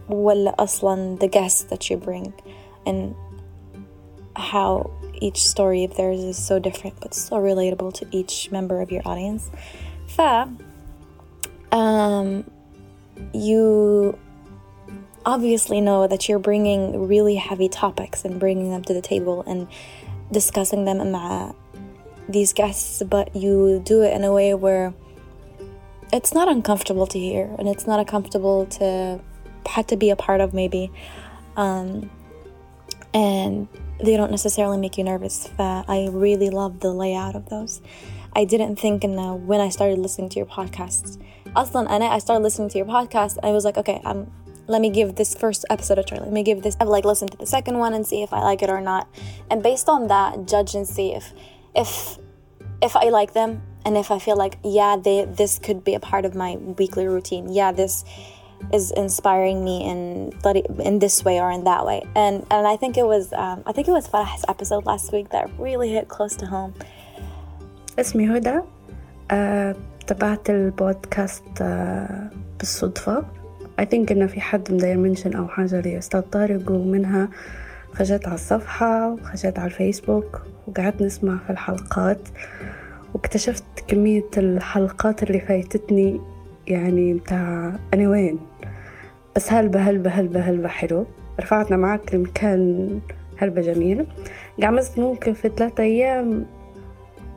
[0.08, 2.32] ولا أصلا the guests that you bring
[2.84, 3.14] and
[4.36, 8.90] how each story of theirs is so different but so relatable to each member of
[8.90, 9.50] your audience.
[10.08, 10.20] ف
[11.72, 12.44] um,
[13.32, 14.16] you
[15.24, 19.66] obviously know that you're bringing really heavy topics and bringing them to the table and
[20.32, 21.54] discussing them مع
[22.28, 24.92] these guests, but you do it in a way where
[26.12, 29.20] it's not uncomfortable to hear and it's not uncomfortable to
[29.66, 30.90] had to be a part of maybe
[31.56, 32.10] um,
[33.12, 33.68] and
[34.02, 37.80] they don't necessarily make you nervous I really love the layout of those
[38.34, 41.18] I didn't think in the, when I started listening to your podcasts
[41.56, 44.30] أصلا أنا I started listening to your podcast I was like okay um,
[44.70, 47.28] let me give this first episode a try let me give this I've like listen
[47.28, 49.08] to the second one and see if I like it or not
[49.50, 51.32] and based on that judge and see if
[51.74, 52.18] if
[52.82, 56.00] if I like them and if I feel like yeah they this could be a
[56.00, 58.04] part of my weekly routine yeah this
[58.72, 60.32] is inspiring me in
[60.80, 63.72] in this way or in that way and and I think it was um, I
[63.72, 66.74] think it was Farah's episode last week that really hit close to home
[67.98, 68.60] اسمي هدى
[69.30, 69.76] أه
[70.06, 73.24] تبعت البودكاست أه بالصدفة
[73.81, 77.29] I think إنه في حد مداير منشن أو حاجة لأستاذ طارق ومنها
[77.93, 82.19] خشيت على الصفحة وخشيت على الفيسبوك وقعدت نسمع في الحلقات
[83.13, 86.21] واكتشفت كمية الحلقات اللي فايتتني
[86.67, 88.39] يعني بتاع أنا وين
[89.35, 91.05] بس هلبة هلبة هلبة هلبة حلو.
[91.39, 92.99] رفعتنا معاك لمكان
[93.37, 94.05] هلبة جميل
[94.61, 96.45] قعمت ممكن في ثلاثة أيام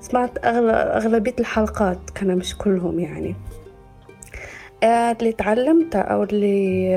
[0.01, 3.35] سمعت أغلبية الحلقات كان مش كلهم يعني.
[4.85, 6.97] اللي تعلمته أو اللي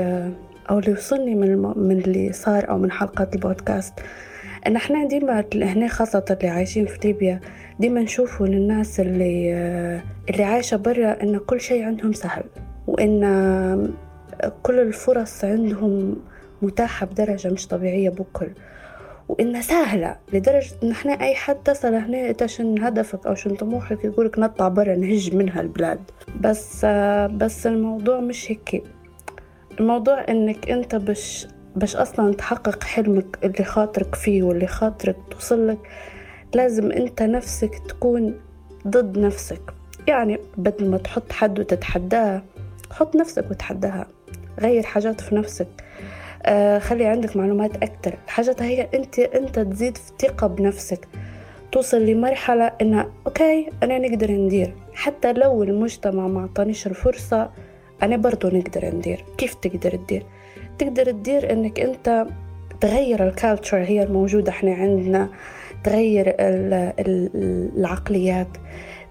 [0.70, 3.94] أو اللي وصلني من من اللي صار أو من حلقات البودكاست.
[4.66, 7.40] إن إحنا ديما هنا خاصة اللي عايشين في ليبيا
[7.80, 9.52] ديما نشوفوا الناس اللي
[10.30, 12.44] اللي عايشة برا إن كل شيء عندهم سهل
[12.86, 13.20] وإن
[14.62, 16.16] كل الفرص عندهم
[16.62, 18.48] متاحة بدرجة مش طبيعية بكل.
[19.28, 24.04] وإنها سهلة لدرجة إن إحنا أي حد تصل هنا إنت شن هدفك أو شن طموحك
[24.04, 26.00] يقولك نطلع برا نهج منها البلاد
[26.40, 26.84] بس
[27.30, 28.82] بس الموضوع مش هيك.
[29.80, 35.78] الموضوع إنك أنت بش باش أصلا تحقق حلمك اللي خاطرك فيه واللي خاطرك توصلك
[36.54, 38.34] لازم أنت نفسك تكون
[38.86, 39.60] ضد نفسك.
[40.08, 42.42] يعني بدل ما تحط حد وتتحداه
[42.90, 44.06] حط نفسك وتحداها.
[44.60, 45.68] غير حاجات في نفسك.
[46.78, 48.14] خلي عندك معلومات أكتر.
[48.24, 51.08] الحاجات هي أنت أنت تزيد في ثقة بنفسك
[51.72, 54.74] توصل لمرحلة إنها okay أنا نقدر ندير.
[54.94, 57.50] حتى لو المجتمع ما عطانيش الفرصة
[58.02, 59.24] أنا برضو نقدر ندير.
[59.38, 60.22] كيف تقدر تدير؟
[60.78, 62.26] تقدر تدير إنك أنت
[62.80, 65.28] تغير ال culture هي الموجودة إحنا عندنا
[65.84, 66.34] تغير
[67.78, 68.48] العقليات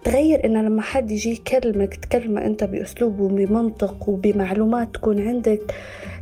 [0.04, 5.62] تغير إن لما حد يجي يكلمك تكلمه أنت بأسلوب وبمنطق وبمعلومات تكون عندك.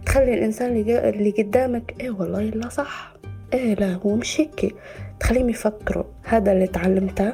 [0.05, 3.13] تخلي الإنسان اللي قدامك إيه والله لا صح.
[3.53, 4.75] إيه لا هو مش هيك.
[5.19, 6.03] تخليهم يفكروا.
[6.23, 7.33] هذا اللي تعلمته.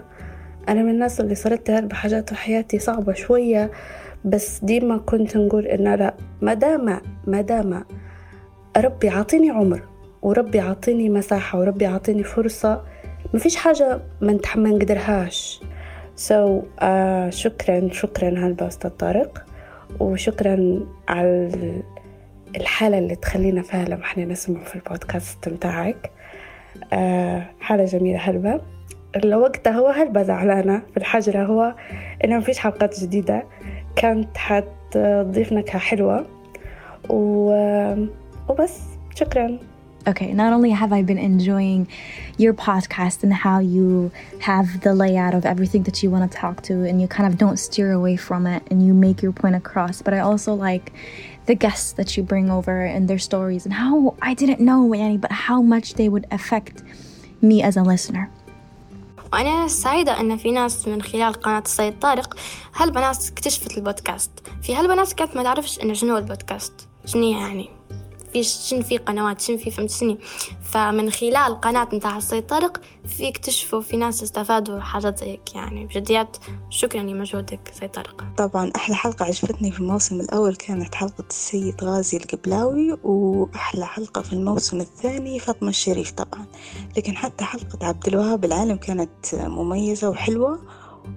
[0.69, 3.72] أنا من الناس اللي صرت بحاجات في حياتي صعبة شوية
[4.26, 6.13] بس ديما كنت نقول إنه لا.
[6.41, 7.84] مدام مدام
[8.78, 9.84] ربي عطيني عمر
[10.22, 12.82] وربي عطيني مساحة وربي عطيني فرصة
[13.34, 15.61] ما فيش حاجة ما نقدرهاش.
[16.15, 19.45] سو so, uh, شكرا شكرا هلبا أستاذ طارق
[19.99, 21.82] وشكرا على
[22.56, 26.12] الحالة اللي تخلينا فيها لما إحنا نسمع في البودكاست متاعك
[26.76, 28.62] uh, حالة جميلة هلبا
[29.26, 31.76] وقتها هو هلبا زعلانة في الحجرة هو
[32.26, 33.43] إنه مفيش حلقات جديدة
[33.95, 36.26] كانت حتضيف نكهة حلوة
[37.10, 37.52] و...
[38.49, 38.80] وبس
[39.16, 39.60] شكرا
[40.08, 41.88] Okay, not only have I been enjoying
[42.36, 46.64] your podcast and how you have the layout of everything that you want to talk
[46.64, 49.56] to and you kind of don't steer away from it and you make your point
[49.56, 50.91] across, but I also like
[51.52, 53.95] the guests that you bring over and their stories and how
[54.30, 56.76] I didn't know any, but how much they would affect
[57.49, 58.30] me as a listener.
[59.34, 62.38] وأنا سعيدة أن في ناس من خلال قناة السيد طارق
[62.76, 64.32] هالبنات اكتشفت البودكاست.
[64.62, 66.74] في هالبنات كانت ما تعرفش إنه شنو البودكاست.
[67.06, 67.70] شنو يعني؟
[68.34, 70.17] في شن في قنوات شن في فهمت شنو؟
[70.63, 75.86] فمن خلال قناة متاع السيد طارق في اكتشفوا في ناس استفادوا حاجات زيك يعني.
[75.86, 76.38] بجديات
[76.69, 82.17] شكرا لمجهودك سيد طارق طبعا أحلى حلقة عجبتني في الموسم الأول كانت حلقة السيد غازي
[82.17, 86.45] القبلاوي وأحلى حلقة في الموسم الثاني فاطمة الشريف طبعا.
[86.97, 90.59] لكن حتى حلقة عبد الوهاب العالم كانت مميزة وحلوة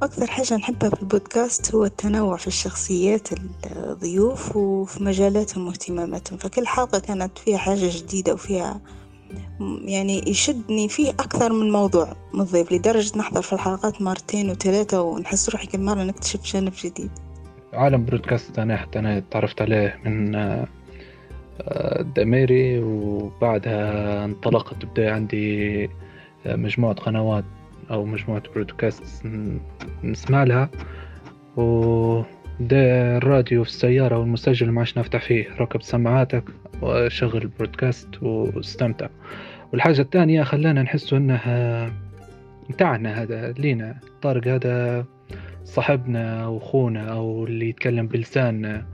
[0.03, 3.29] وأكثر حاجة نحبها في البودكاست هو التنوع في الشخصيات
[3.77, 6.39] الضيوف وفي مجالاتهم واهتماماتهم.
[6.39, 8.81] فكل حلقة كانت فيها حاجة جديدة وفيها
[9.85, 15.49] يعني يشدني فيه أكثر من موضوع من الضيف لدرجة نحضر في الحلقات مرتين وثلاثة ونحس
[15.51, 17.11] روحي كل مرة نكتشف جانب جديد.
[17.73, 20.37] عالم برودكاست أنا حتى أنا تعرفت عليه من
[22.01, 25.91] الدميري وبعدها انطلقت بدأ عندي
[26.47, 27.45] مجموعة قنوات
[27.91, 29.27] أو مجموعة برودكاست
[30.05, 30.71] نسمع لها.
[31.57, 32.23] و...
[32.73, 35.47] الراديو في السيارة والمسجل ما عادش نفتح فيه.
[35.61, 36.45] ركب سماعاتك
[36.83, 39.09] وشغل البودكاست واستمتع.
[39.73, 41.41] والحاجة الثانية خلانا نحس انه
[42.71, 44.01] متاعنا هذا لينا.
[44.23, 45.05] طارق هذا
[45.65, 48.87] صاحبنا وأخونا أو اللي يتكلم بلساننا.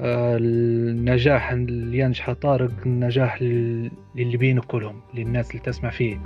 [0.00, 6.20] النجاح اللي ينجح طارق النجاح للي بينك كلهم للناس اللي تسمع فيه.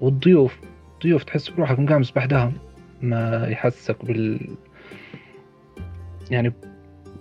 [0.00, 0.60] والضيوف
[1.02, 2.52] ضيوف تحس بروحك مقامس بحدهم
[3.02, 4.40] ما يحسك بال
[6.30, 6.52] يعني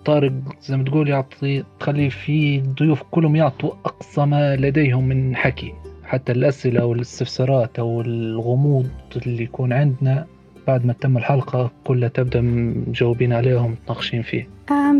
[0.05, 5.73] طارق زي ما تقول يعطي تخلي في ضيوف كلهم يعطوا أقصى ما لديهم من حكي.
[6.03, 10.25] حتى الأسئلة والاستفسارات أو الغموض اللي يكون عندنا
[10.67, 14.47] بعد ما تم الحلقة كلها تبدأ مجاوبين عليهم متناقشين فيه.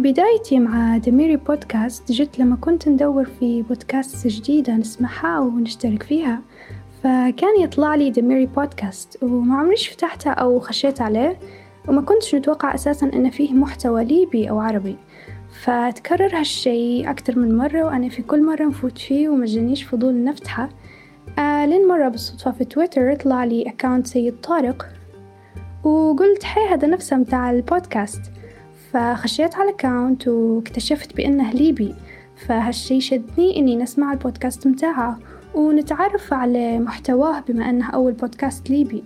[0.02, 6.42] بدايتي مع دميري بودكاست جت لما كنت ندور في بودكاست جديدة نسمعها ونشترك فيها.
[7.06, 11.40] فكان يطلع لي دميري بودكاست وما عمريش فتحتها أو خشيت عليه
[11.88, 14.96] وما كنتش متوقع أساسا أن فيه محتوى ليبي أو عربي.
[15.64, 20.70] فتكرر هالشي أكتر من مرة وأنا في كل مرة نفوت فيه ومجانيش فضول نفتحه.
[21.40, 24.88] آه لين مرة بالصدفة في تويتر طلع لي account سيد طارق
[25.84, 28.22] وقلت حي هذا نفسه متاع البودكاست.
[28.92, 31.96] فخشيت على ال account واكتشفت بأنه ليبي
[32.48, 35.20] فهالشي شدني إني نسمع البودكاست متاعه.
[35.56, 39.04] ونتعرف على محتواه بما أنه أول بودكاست ليبي.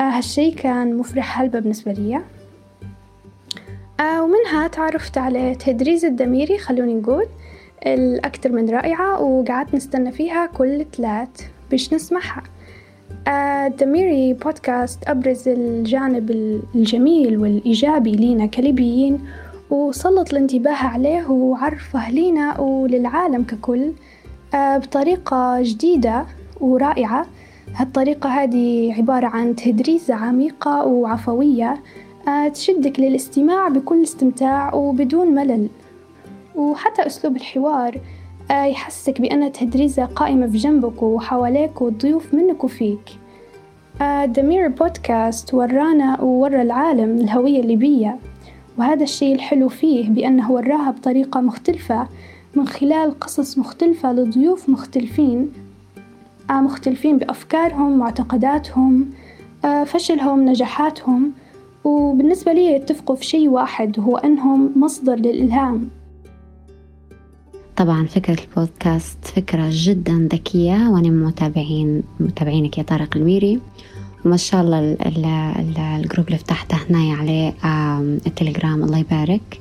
[0.00, 2.20] آه هالشي كان مفرح هلبة بالنسبة لي.
[4.00, 7.26] آه ومنها تعرفت على تهدريز الميري خلوني نقول
[7.86, 11.28] الأكثر من رائعة وقعدت نستنى فيها كل ثلاث
[11.70, 12.42] باش نسمعها؟
[13.66, 16.30] الدميري بودكاست أبرز الجانب
[16.74, 19.24] الجميل والإيجابي لينا كليبيين
[19.70, 23.82] وسلط الانتباه عليه وعرفه لينا وللعالم ككل.
[23.82, 23.92] آه،
[24.54, 26.26] بطريقة جديدة
[26.60, 27.26] ورائعة.
[27.74, 31.82] هالطريقة هذه عبارة عن تدريسة عميقة وعفوية
[32.28, 35.68] آه، تشدك للاستماع بكل استمتاع وبدون ملل.
[36.54, 38.00] وحتى أسلوب الحوار
[38.50, 43.18] آه، يحسسك بأن تدريسة قائمة في جنبك وحواليك والضيوف منك وفيك.
[44.24, 48.18] دمير بودكاست ورانا وورا العالم الهوية الليبية.
[48.78, 52.08] وهذا الشيء الحلو فيه بأنه وراها بطريقة مختلفة
[52.56, 55.48] من خلال قصص مختلفة لضيوف مختلفين
[56.50, 59.06] آه، مختلفين بأفكارهم معتقداتهم
[59.64, 61.32] آه، فشلهم نجاحاتهم.
[61.84, 65.88] وبالنسبة لي يتفقوا في شيء واحد وهو أنهم مصدر للإلهام.
[67.76, 73.60] طبعا فكرة البودكاست فكرة جدا ذكية وأنا متابعين متابعينك يا طارق الميري
[74.24, 74.96] وما شاء الله
[75.96, 77.54] ال group اللي فتحته هنا عليه
[78.26, 79.60] التليجرام الله يبارك.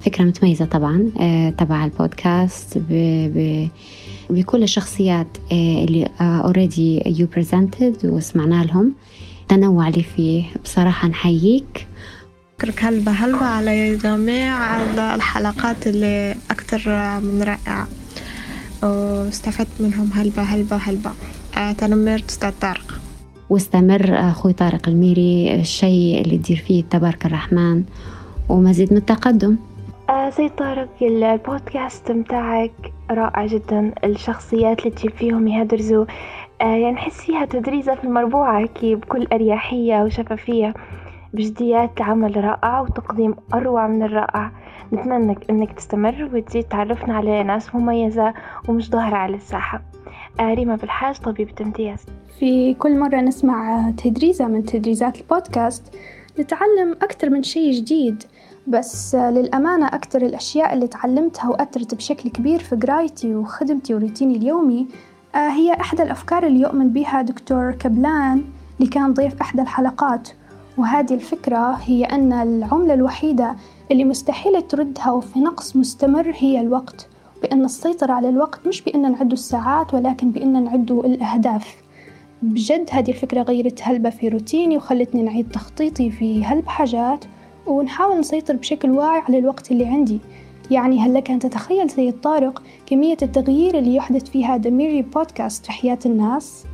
[0.00, 2.78] فكرة متميزة طبعا آه، تبع البودكاست.
[2.78, 2.92] ب
[3.34, 3.68] ب
[4.30, 8.92] بكل الشخصيات آه، اللي already you presented وسمعنا لهم.
[9.48, 11.86] تنوع اللي فيه بصراحة نحييك.
[12.60, 14.82] أشكرك هلبة هلبة على جميع
[15.14, 16.80] الحلقات اللي أكثر
[17.20, 17.88] من رائعة.
[18.82, 20.42] واستفدت منهم هلبة
[20.76, 21.10] هلبة
[21.56, 23.00] آه، تنمرت أستاذ طارق.
[23.50, 27.82] واستمر أخوي طارق الميري الشيء اللي تدير فيه تبارك الرحمن
[28.48, 29.56] ومزيد من التقدم.
[30.08, 33.92] آه سيد طارق البودكاست متاعك رائع جدا.
[34.04, 36.04] الشخصيات اللي تجيب فيهم يهدرزوا
[36.60, 40.74] آه يعني نحس فيها تدريزة في المربوعة كي بكل أريحية وشفافية.
[41.32, 44.50] بجديات عمل رائع وتقديم أروع من الرائع.
[44.92, 48.34] نتمنى إنك تستمر وتزيد تعرفنا على ناس مميزة
[48.68, 49.82] ومش ظاهرة على الساحة.
[50.40, 52.06] آه ريما بالحاج طبيبة امتياز
[52.38, 55.94] في كل مرة نسمع تدريزة من تدريزات البودكاست
[56.40, 58.22] نتعلم أكثر من شيء جديد.
[58.68, 64.86] بس للأمانة أكثر الأشياء اللي تعلمتها وأثرت بشكل كبير في قرايتي وخدمتي وروتيني اليومي
[65.34, 68.44] آه، هي إحدى الأفكار اللي يؤمن بها دكتور كبلان
[68.80, 70.28] اللي كان ضيف إحدى الحلقات.
[70.78, 73.56] وهذه الفكرة هي أن العملة الوحيدة
[73.90, 77.08] اللي مستحيل تردها وفي نقص مستمر هي الوقت.
[77.42, 81.76] بأن السيطرة على الوقت مش بأن نعد الساعات ولكن بأن نعد الأهداف.
[82.42, 87.24] بجد هذه الفكرة غيرت هلبة في روتيني وخلتني نعيد تخطيطي في هلب حاجات.
[87.68, 90.20] ونحاول نسيطر بشكل واعي على الوقت اللي عندي.
[90.70, 95.72] يعني هل لك أن تتخيل سيد طارق كمية التغيير اللي يحدث فيها دميري بودكاست في
[95.72, 96.64] حياة الناس؟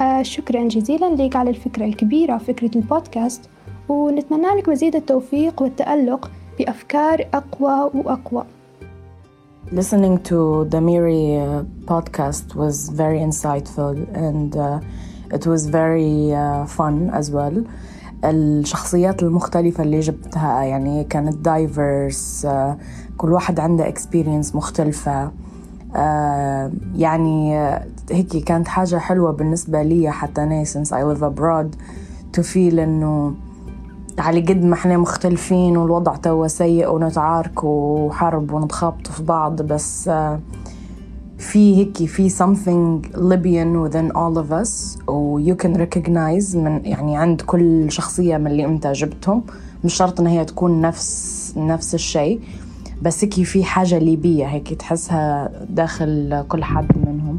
[0.00, 3.40] آه شكرا جزيلا لك على الفكرة الكبيرة فكرة البودكاست
[3.88, 8.44] ونتمنى لك مزيد التوفيق والتألق بأفكار أقوى وأقوى.
[9.72, 14.80] Listening to the Miri uh, podcast was very insightful and uh,
[15.32, 17.56] it was very uh, fun as well.
[18.24, 22.46] الشخصيات المختلفة اللي جبتها يعني كانت دايفرس
[23.16, 25.30] كل واحد عنده اكسبيرينس مختلفة.
[26.94, 27.56] يعني
[28.10, 31.76] هيك كانت حاجة حلوة بالنسبة لي حتى أنا since I live abroad
[32.36, 33.34] to feel إنه
[34.18, 40.40] على قد ما إحنا مختلفين والوضع توا سيء ونتعارك وحرب ونتخابط في بعض بس آه،
[41.42, 47.16] في هيك في something Libyan within all of us و you can recognize من يعني
[47.16, 49.42] عند كل شخصية من اللي انت جبتهم
[49.84, 52.40] مش شرط ان هي تكون نفس نفس الشيء
[53.02, 57.38] بس هيك في حاجة ليبية هيك تحسها داخل كل حد منهم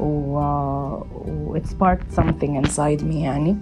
[0.00, 0.38] و,
[1.28, 3.56] و it sparked something inside me يعني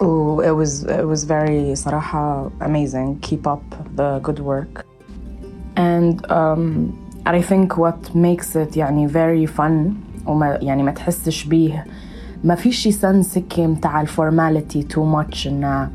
[0.00, 4.84] و it was it was very صراحة amazing keep up the good work
[5.76, 9.92] and um, I think what makes it يعني very fun
[10.26, 11.84] وما يعني ما تحسش بيه
[12.44, 15.88] ما فيش sense متاع ال formality too much انه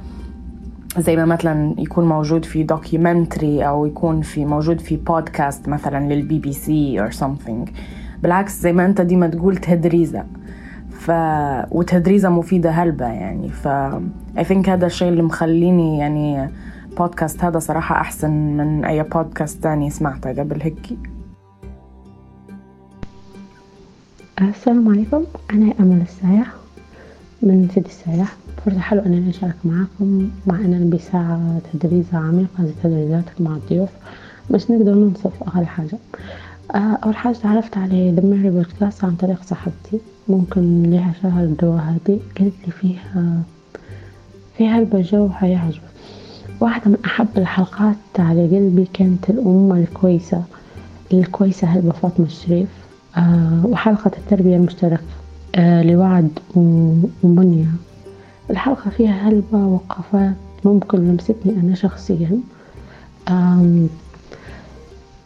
[0.97, 6.39] زي ما مثلا يكون موجود في documentary أو يكون في موجود في بودكاست مثلا لل
[6.39, 7.71] BBC or something.
[8.23, 10.23] بالعكس زي ما أنت ديما تقول تهدريزه
[10.91, 11.11] ف
[11.71, 13.49] وتهدريزه مفيدة هلبة يعني.
[13.49, 13.67] ف
[14.37, 16.49] I think هذا الشيء اللي مخليني يعني
[16.97, 21.10] بودكاست هذا صراحة أحسن من أي بودكاست تاني سمعته قبل هيك.
[24.41, 25.23] السلام عليكم.
[25.51, 26.47] أنا أمل السايح
[27.41, 28.35] من سيدي السايح.
[28.65, 30.29] فرصة حلوة أني أشارك معاكم.
[30.47, 33.89] مع أننا بساعة تدريزة عميقة زي تدريزاتك مع الضيوف
[34.51, 35.97] بس نقدر ننصف أقل حاجة.
[36.75, 39.99] أول حاجة تعرفت على ميري بودكاست عن طريق صاحبتي.
[40.27, 43.41] ممكن لها شهر الدواء هذه قالت لي فيها
[44.57, 45.81] فيها البجو حيعجبك.
[46.59, 50.43] واحدة من أحب الحلقات على قلبي كانت الأم الكويسة.
[51.13, 52.69] الكويسة هلبة فاطمة الشريف.
[52.69, 52.80] آه
[53.63, 55.03] وحلقة التربية المشتركة.
[55.55, 57.71] آه لوعد ومنيا
[58.49, 60.35] الحلقة فيها هلبة وقفات.
[60.65, 62.39] ممكن لمستني أنا شخصيا.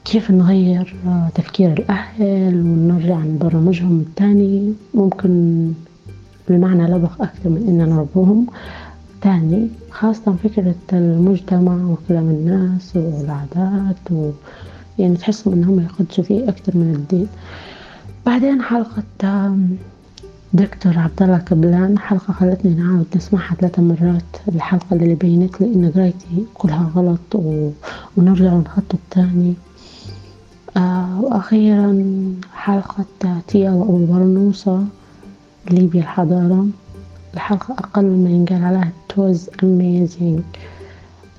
[0.05, 5.71] كيف نغير آه، تفكير الأهل ونرجع نبرمجهم التاني ممكن
[6.49, 8.47] بمعنى لبق أكثر من إننا نربوهم
[9.21, 14.31] تاني خاصة فكرة المجتمع وكلام الناس والعادات و
[14.99, 17.27] يعني تحسهم إنهم يقدسوا فيه أكثر من الدين.
[18.25, 19.03] بعدين حلقة
[20.53, 25.91] دكتور عبد الله كبلان حلقة خلتني نعاود نسمعها ثلاثة مرات الحلقة اللي بينت لي إن
[25.95, 27.69] قرايتي كلها غلط و...
[28.17, 29.53] ونرجع نخطط تاني
[30.77, 32.03] آه وأخيرا
[32.53, 33.05] حلقة
[33.47, 34.85] تيا وأبو برنوسة
[35.71, 36.67] ليبيا الحضارة.
[37.33, 40.41] الحلقة أقل مما ينقال عليها توز أميزينج.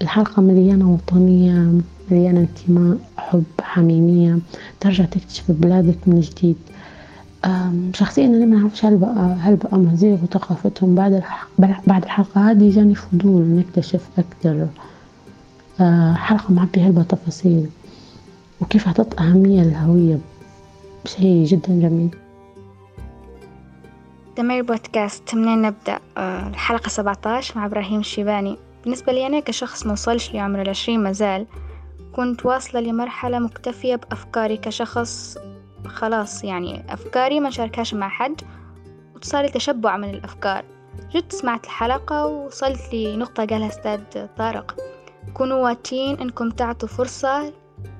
[0.02, 1.80] الحلقة مليانة وطنية
[2.10, 4.38] مليانة انتماء حب حميمية.
[4.80, 6.56] ترجع تكتشف بلادك من جديد.
[7.94, 11.22] شخصيا أنا ما أعرفش هل بقى هل بقى مزيغ وثقافتهم بعد
[11.86, 14.66] بعد الحلقة هذه جاني فضول نكتشف أكثر.
[15.80, 17.66] آه، حلقة معبية هلبة تفاصيل
[18.60, 20.18] وكيف أعطت أهمية للهوية
[21.04, 22.10] شيء جدا جميل.
[24.36, 25.34] دمير بودكاست.
[25.34, 25.98] منين نبدأ.
[26.18, 28.56] آه، الحلقة 17 مع إبراهيم الشيباني.
[28.84, 31.46] بالنسبة لي أنا كشخص موصلش لعمر العشرين مازال
[32.16, 35.38] كنت واصلة لمرحلة مكتفية بأفكاري كشخص
[35.88, 38.40] خلاص يعني أفكاري ما شاركهاش مع حد
[39.16, 40.64] وصار تشبع من الأفكار.
[41.14, 44.76] جد سمعت الحلقة وصلت لنقطة قالها أستاذ طارق.
[45.34, 47.52] كونوا واتين إنكم تعطوا فرصة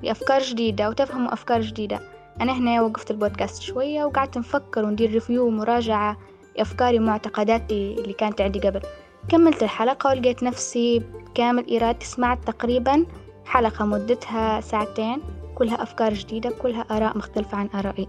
[0.03, 1.99] لأفكار جديدة وتفهموا أفكار جديدة.
[2.41, 6.17] أنا هنا وقفت البودكاست شوية وقعدت نفكر وندير ريفيو ومراجعة
[6.57, 8.81] لأفكاري ومعتقداتي اللي كانت عندي قبل.
[9.29, 13.05] كملت الحلقة ولقيت نفسي بكامل إرادتي سمعت تقريبا
[13.45, 15.21] حلقة مدتها ساعتين.
[15.57, 18.07] كلها أفكار جديدة كلها آراء مختلفة عن آرائي.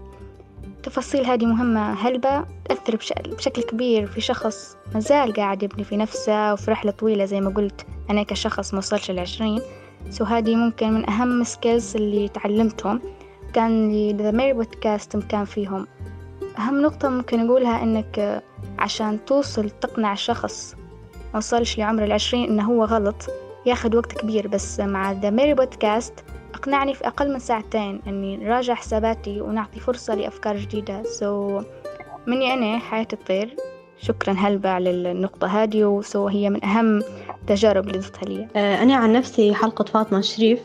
[0.65, 2.95] التفاصيل هذه مهمة هلبة تأثر
[3.25, 7.85] بشكل كبير في شخص مازال قاعد يبني في نفسه وفي رحلة طويلة زي ما قلت
[8.09, 9.61] أنا كشخص موصلش العشرين
[10.09, 13.01] so هذه ممكن من أهم skills اللي تعلمتهم.
[13.53, 15.87] كان The Miri Podcast مكان فيهم.
[16.57, 18.43] أهم نقطة ممكن أقولها إنك
[18.79, 20.75] عشان توصل تقنع شخص
[21.33, 23.29] موصلش لعمر العشرين إنه هو غلط
[23.65, 26.13] ياخد وقت كبير بس مع The Miri Podcast
[26.55, 31.03] أقنعني في أقل من ساعتين أني نراجع حساباتي ونعطي فرصة لأفكار جديدة.
[31.03, 31.63] so so,
[32.27, 33.55] مني أنا حياة الطير
[34.01, 37.01] شكرا هلبة على النقطة هذه و so هي من أهم
[37.47, 38.47] تجارب اللي ضفتها لي.
[38.55, 40.59] آه، أنا عن نفسي حلقة فاطمة شريف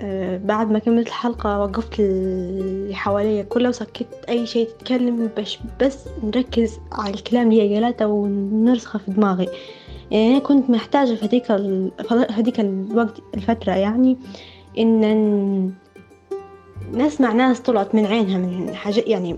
[0.00, 5.98] آه، بعد ما كملت الحلقة وقفت اللي حواليا كله وسكت أي شيء تتكلم بس بس
[6.22, 9.48] نركز على الكلام اللي قالته ونرسخه في دماغي.
[10.10, 11.50] يعني أنا كنت محتاجة في هذيك
[12.30, 14.18] هذيك الوقت الفترة يعني
[14.78, 15.72] إن
[16.92, 19.36] نسمع ناس طلعت من عينها من حاجة يعني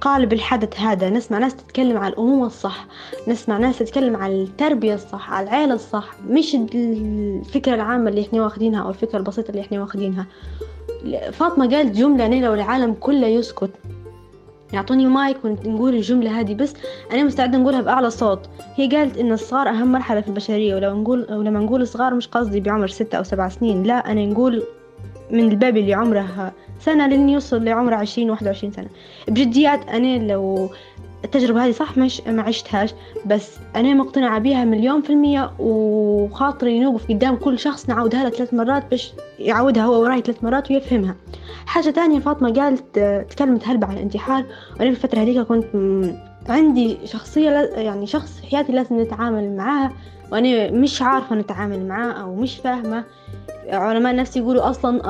[0.00, 2.86] قالب الحدث هذا نسمع ناس تتكلم على الأمومة الصح
[3.28, 8.82] نسمع ناس تتكلم على التربية الصح على العيلة الصح مش الفكرة العامة اللي إحنا واخدينها
[8.82, 10.26] أو الفكرة البسيطة اللي إحنا واخدينها.
[11.32, 13.70] فاطمة قالت جملة أنا لو العالم كله يسكت.
[14.72, 16.74] يعطوني مايك ونقول الجملة هذه بس
[17.12, 18.48] أنا مستعدة نقولها بأعلى صوت.
[18.74, 22.60] هي قالت إن الصغار أهم مرحلة في البشرية ولو نقول ولما نقول صغار مش قصدي
[22.60, 24.62] بعمر ستة أو سبع سنين لا أنا نقول
[25.30, 28.88] من الباب اللي عمره سنة لين يوصل لعمره عشرين واحد وعشرين سنة.
[29.28, 30.70] بجديات أنا لو
[31.24, 32.94] التجربة هذه صح مش ما عشتهاش
[33.26, 38.54] بس أنا مقتنعة بيها مليون في المية وخاطري نوقف قدام كل شخص نعاودها له ثلاث
[38.54, 41.16] مرات باش يعودها هو وراي ثلاث مرات ويفهمها.
[41.66, 42.98] حاجة تانية فاطمة قالت
[43.30, 44.44] تكلمت هلبة عن الانتحار
[44.80, 45.64] وأنا في الفترة هذيك كنت
[46.48, 49.92] عندي شخصية يعني شخص في حياتي لازم نتعامل معاها
[50.32, 53.04] وأنا مش عارفة نتعامل معاه أو مش فاهمة.
[53.68, 55.00] علماء النفس يقولوا أصلا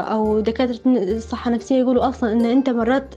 [0.00, 3.14] أو دكاترة الصحة النفسية يقولوا أصلا إن أنت مرات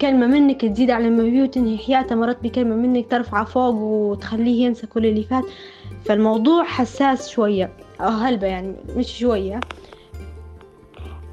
[0.00, 4.86] كلمة منك تزيد على ما بيه وتنهي حياته مرات بكلمة منك ترفعه فوق وتخليه ينسى
[4.86, 5.44] كل اللي فات.
[6.04, 9.60] فالموضوع حساس شوية أو هلبة يعني مش شوية.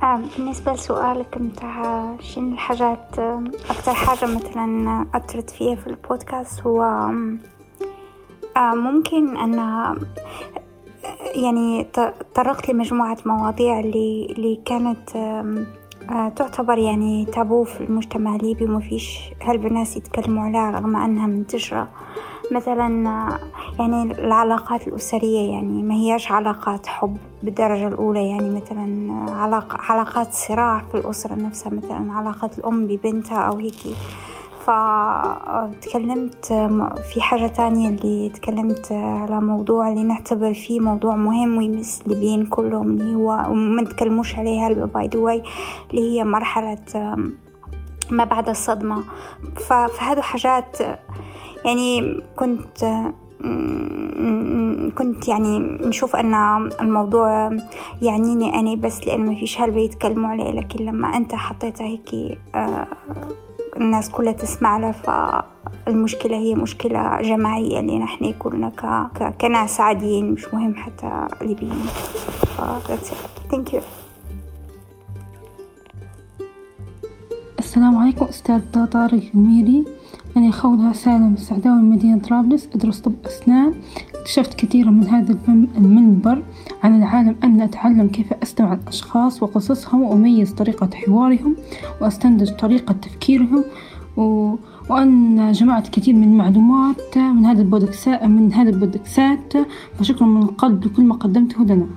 [0.03, 3.19] آه بالنسبة لسؤالك متاع شنو الحاجات
[3.69, 6.81] أكتر حاجة مثلا أثرت فيها في البودكاست؟ هو
[8.57, 9.55] آه ممكن أن
[11.35, 11.87] يعني
[12.35, 15.09] طرقت لمجموعة مواضيع اللي, اللي كانت
[16.07, 21.87] تعتبر يعني تابو في المجتمع الليبي وما فيش هالبناس يتكلموا عليها رغم أنها منتشرة؟
[22.51, 22.87] مثلا
[23.79, 30.83] يعني العلاقات الأسرية يعني ما هياش علاقات حب بالدرجة الأولى يعني مثلا علاق علاقات صراع
[30.91, 33.75] في الأسرة نفسها مثلا علاقة الأم ببنتها أو هيك.
[34.65, 36.45] فتكلمت
[37.13, 42.87] في حاجة تانية اللي تكلمت على موضوع اللي نعتبر فيه موضوع مهم ويمس الليبيين كلهم
[42.87, 45.43] اللي هو وما نتكلموش عليه هلبة by the way
[45.91, 46.77] اللي هي مرحلة
[48.11, 49.03] ما بعد الصدمة.
[49.67, 50.77] فهذا حاجات
[51.65, 52.85] يعني كنت
[54.97, 56.33] كنت يعني نشوف أن
[56.81, 57.57] الموضوع
[58.01, 62.37] يعنيني أنا بس لأن ما فيش هلبة يتكلموا عليه لكن لما أنت حطيتها هيك
[63.77, 69.33] الناس كلها تسمع له فالمشكلة هي مشكلة جماعية اللي نحن كلنا ك...
[69.41, 71.85] كناس عاديين مش مهم حتى ليبيين
[72.57, 73.53] ف that's it.
[73.53, 73.81] Thank you.
[77.59, 79.85] السلام عليكم أستاذ طارق الميري.
[80.37, 82.69] أنا خولة سالم السعداوي من مدينة طرابلس.
[82.75, 83.73] أدرس طب أسنان.
[84.15, 85.37] اكتشفت كثيرا من هذا
[85.77, 86.43] المنبر
[86.83, 91.55] عن العالم أن أتعلم كيف أستمع الأشخاص وقصصهم وأميز طريقة حوارهم
[92.01, 93.63] وأستنتج طريقة تفكيرهم
[94.17, 94.55] و...
[94.89, 99.53] وأن جمعت كثير من المعلومات من هذا البودكسات من هذا البودكسات.
[99.99, 101.87] فشكرا من القلب لكل ما قدمته لنا.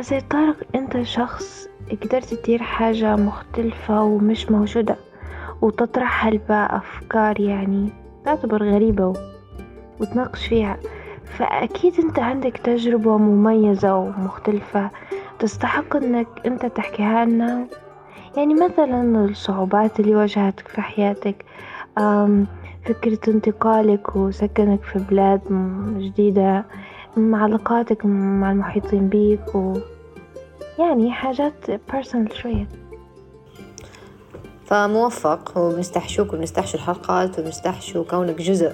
[0.00, 1.68] سيد طارق أنت شخص
[2.02, 4.96] قدرت تدير حاجة مختلفة ومش موجودة.
[5.62, 7.88] وتطرح هلبة أفكار يعني
[8.24, 9.12] تعتبر غريبة
[10.00, 10.76] وتناقش فيها.
[11.24, 14.90] فأكيد أنت عندك تجربة مميزة ومختلفة
[15.38, 17.66] تستحق أنك أنت تحكيها لنا.
[18.36, 21.44] يعني مثلا الصعوبات اللي واجهتك في حياتك
[22.84, 25.40] فكرة انتقالك وسكنك في بلاد
[25.98, 26.64] جديدة
[27.16, 29.72] علاقاتك مع المحيطين بيك و
[30.78, 32.68] يعني حاجات personal شوية.
[34.70, 38.72] فموفق وبنستحشوك وبنستحشو الحلقات وبنستحشو كونك جزء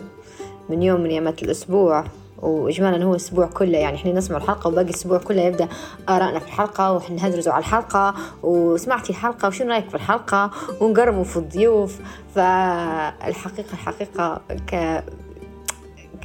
[0.69, 2.05] من يوم من أيامات الأسبوع.
[2.43, 5.69] واجمالا هو الأسبوع كله يعني إحنا نسمع الحلقة وباقي الأسبوع كله يبدأ
[6.09, 10.51] ارائنا في الحلقة ونهدرزوا على الحلقة وسمعتي الحلقة وشنو رأيك في الحلقة
[10.81, 11.99] ونقرموا في الضيوف.
[12.35, 15.03] فالحقيقة الحقيقة ك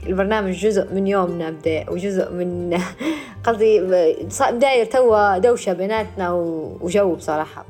[0.08, 2.80] البرنامج جزء من يومنا بدا وجزء من
[3.46, 3.80] قصدي
[4.52, 6.32] داير توا دوشة بيناتنا
[6.82, 7.66] وجو بصراحة.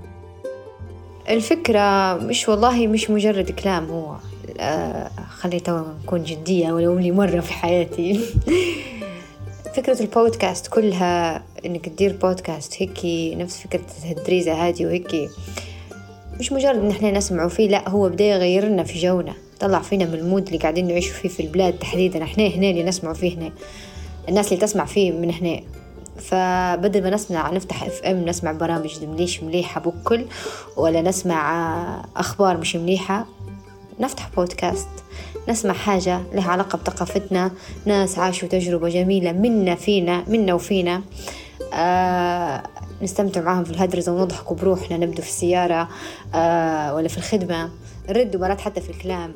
[1.30, 4.16] الفكرة مش والله مش مجرد كلام هو
[4.60, 8.20] آه خلي توا نكون جدية ولو لي مرة في حياتي.
[9.76, 13.00] فكرة البودكاست كلها إنك تدير بودكاست هيك
[13.38, 13.86] نفس فكرة
[14.18, 15.30] الدريزة هذه وهيك
[16.40, 20.06] مش مجرد إن إحنا نسمعوا فيه لا هو بدا يغير لنا في جونا طلع فينا
[20.06, 23.38] من ال mood اللي قاعدين نعيشوا فيه في البلاد تحديدا إحنا هنا اللي نسمعوا فيه
[23.38, 23.52] هنا.
[24.30, 25.62] الناس اللي تسمع فيه من هنا.
[26.30, 30.26] فبدل ما نسمع نفتح FM نسمع برامج مليش مليحة بكل
[30.78, 33.26] ولا نسمع أخبار مش مليحة
[34.00, 34.88] نفتح بودكاست
[35.50, 37.52] نسمع حاجة لها علاقة بثقافتنا
[37.86, 41.02] ناس عاشوا تجربة جميلة منا فينا منا وفينا.
[41.74, 42.64] آه
[43.02, 45.90] نستمتع معاهم في الهدرزة ونضحك بروحنا نبدو في السيارة
[46.36, 47.70] آه ولا في الخدمة.
[48.10, 49.34] نرد مرات حتى في الكلام.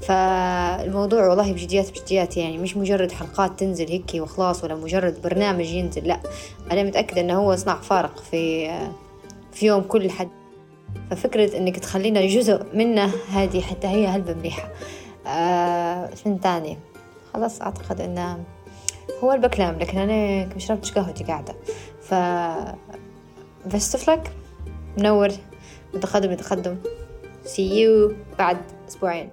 [0.00, 6.08] فالموضوع والله بجديات بجديات يعني مش مجرد حلقات تنزل هيك وخلاص ولا مجرد برنامج ينزل
[6.08, 6.20] لا.
[6.72, 8.70] أنا متأكدة أنه هو صنع فارق في
[9.52, 10.28] في يوم كل حد.
[11.10, 14.68] ففكرة إنك تخلينا جزء منه هذه حتى هي هلبة مليحة.
[15.26, 16.78] آه شن تاني.
[17.34, 18.44] خلاص أعتقد إنه
[19.24, 21.54] هو البكلام لكن أنا شربتش قهوتي قاعدة.
[22.02, 22.14] ف
[23.74, 24.32] بس لك
[24.98, 25.28] منور.
[25.94, 26.76] متقدم متقدم.
[27.44, 28.58] See you بعد
[28.88, 29.30] أسبوعين.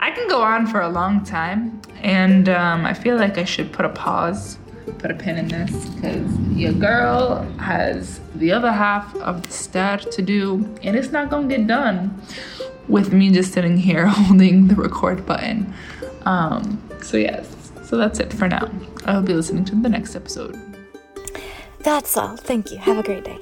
[0.00, 3.72] I can go on for a long time, and um, I feel like I should
[3.72, 4.58] put a pause,
[4.98, 9.98] put a pin in this, because your girl has the other half of the star
[9.98, 12.20] to do, and it's not gonna get done
[12.88, 15.72] with me just sitting here holding the record button.
[16.24, 17.48] Um, so, yes,
[17.84, 18.70] so that's it for now.
[19.04, 20.56] I will be listening to the next episode.
[21.80, 22.36] That's all.
[22.36, 22.78] Thank you.
[22.78, 23.38] Have a great day.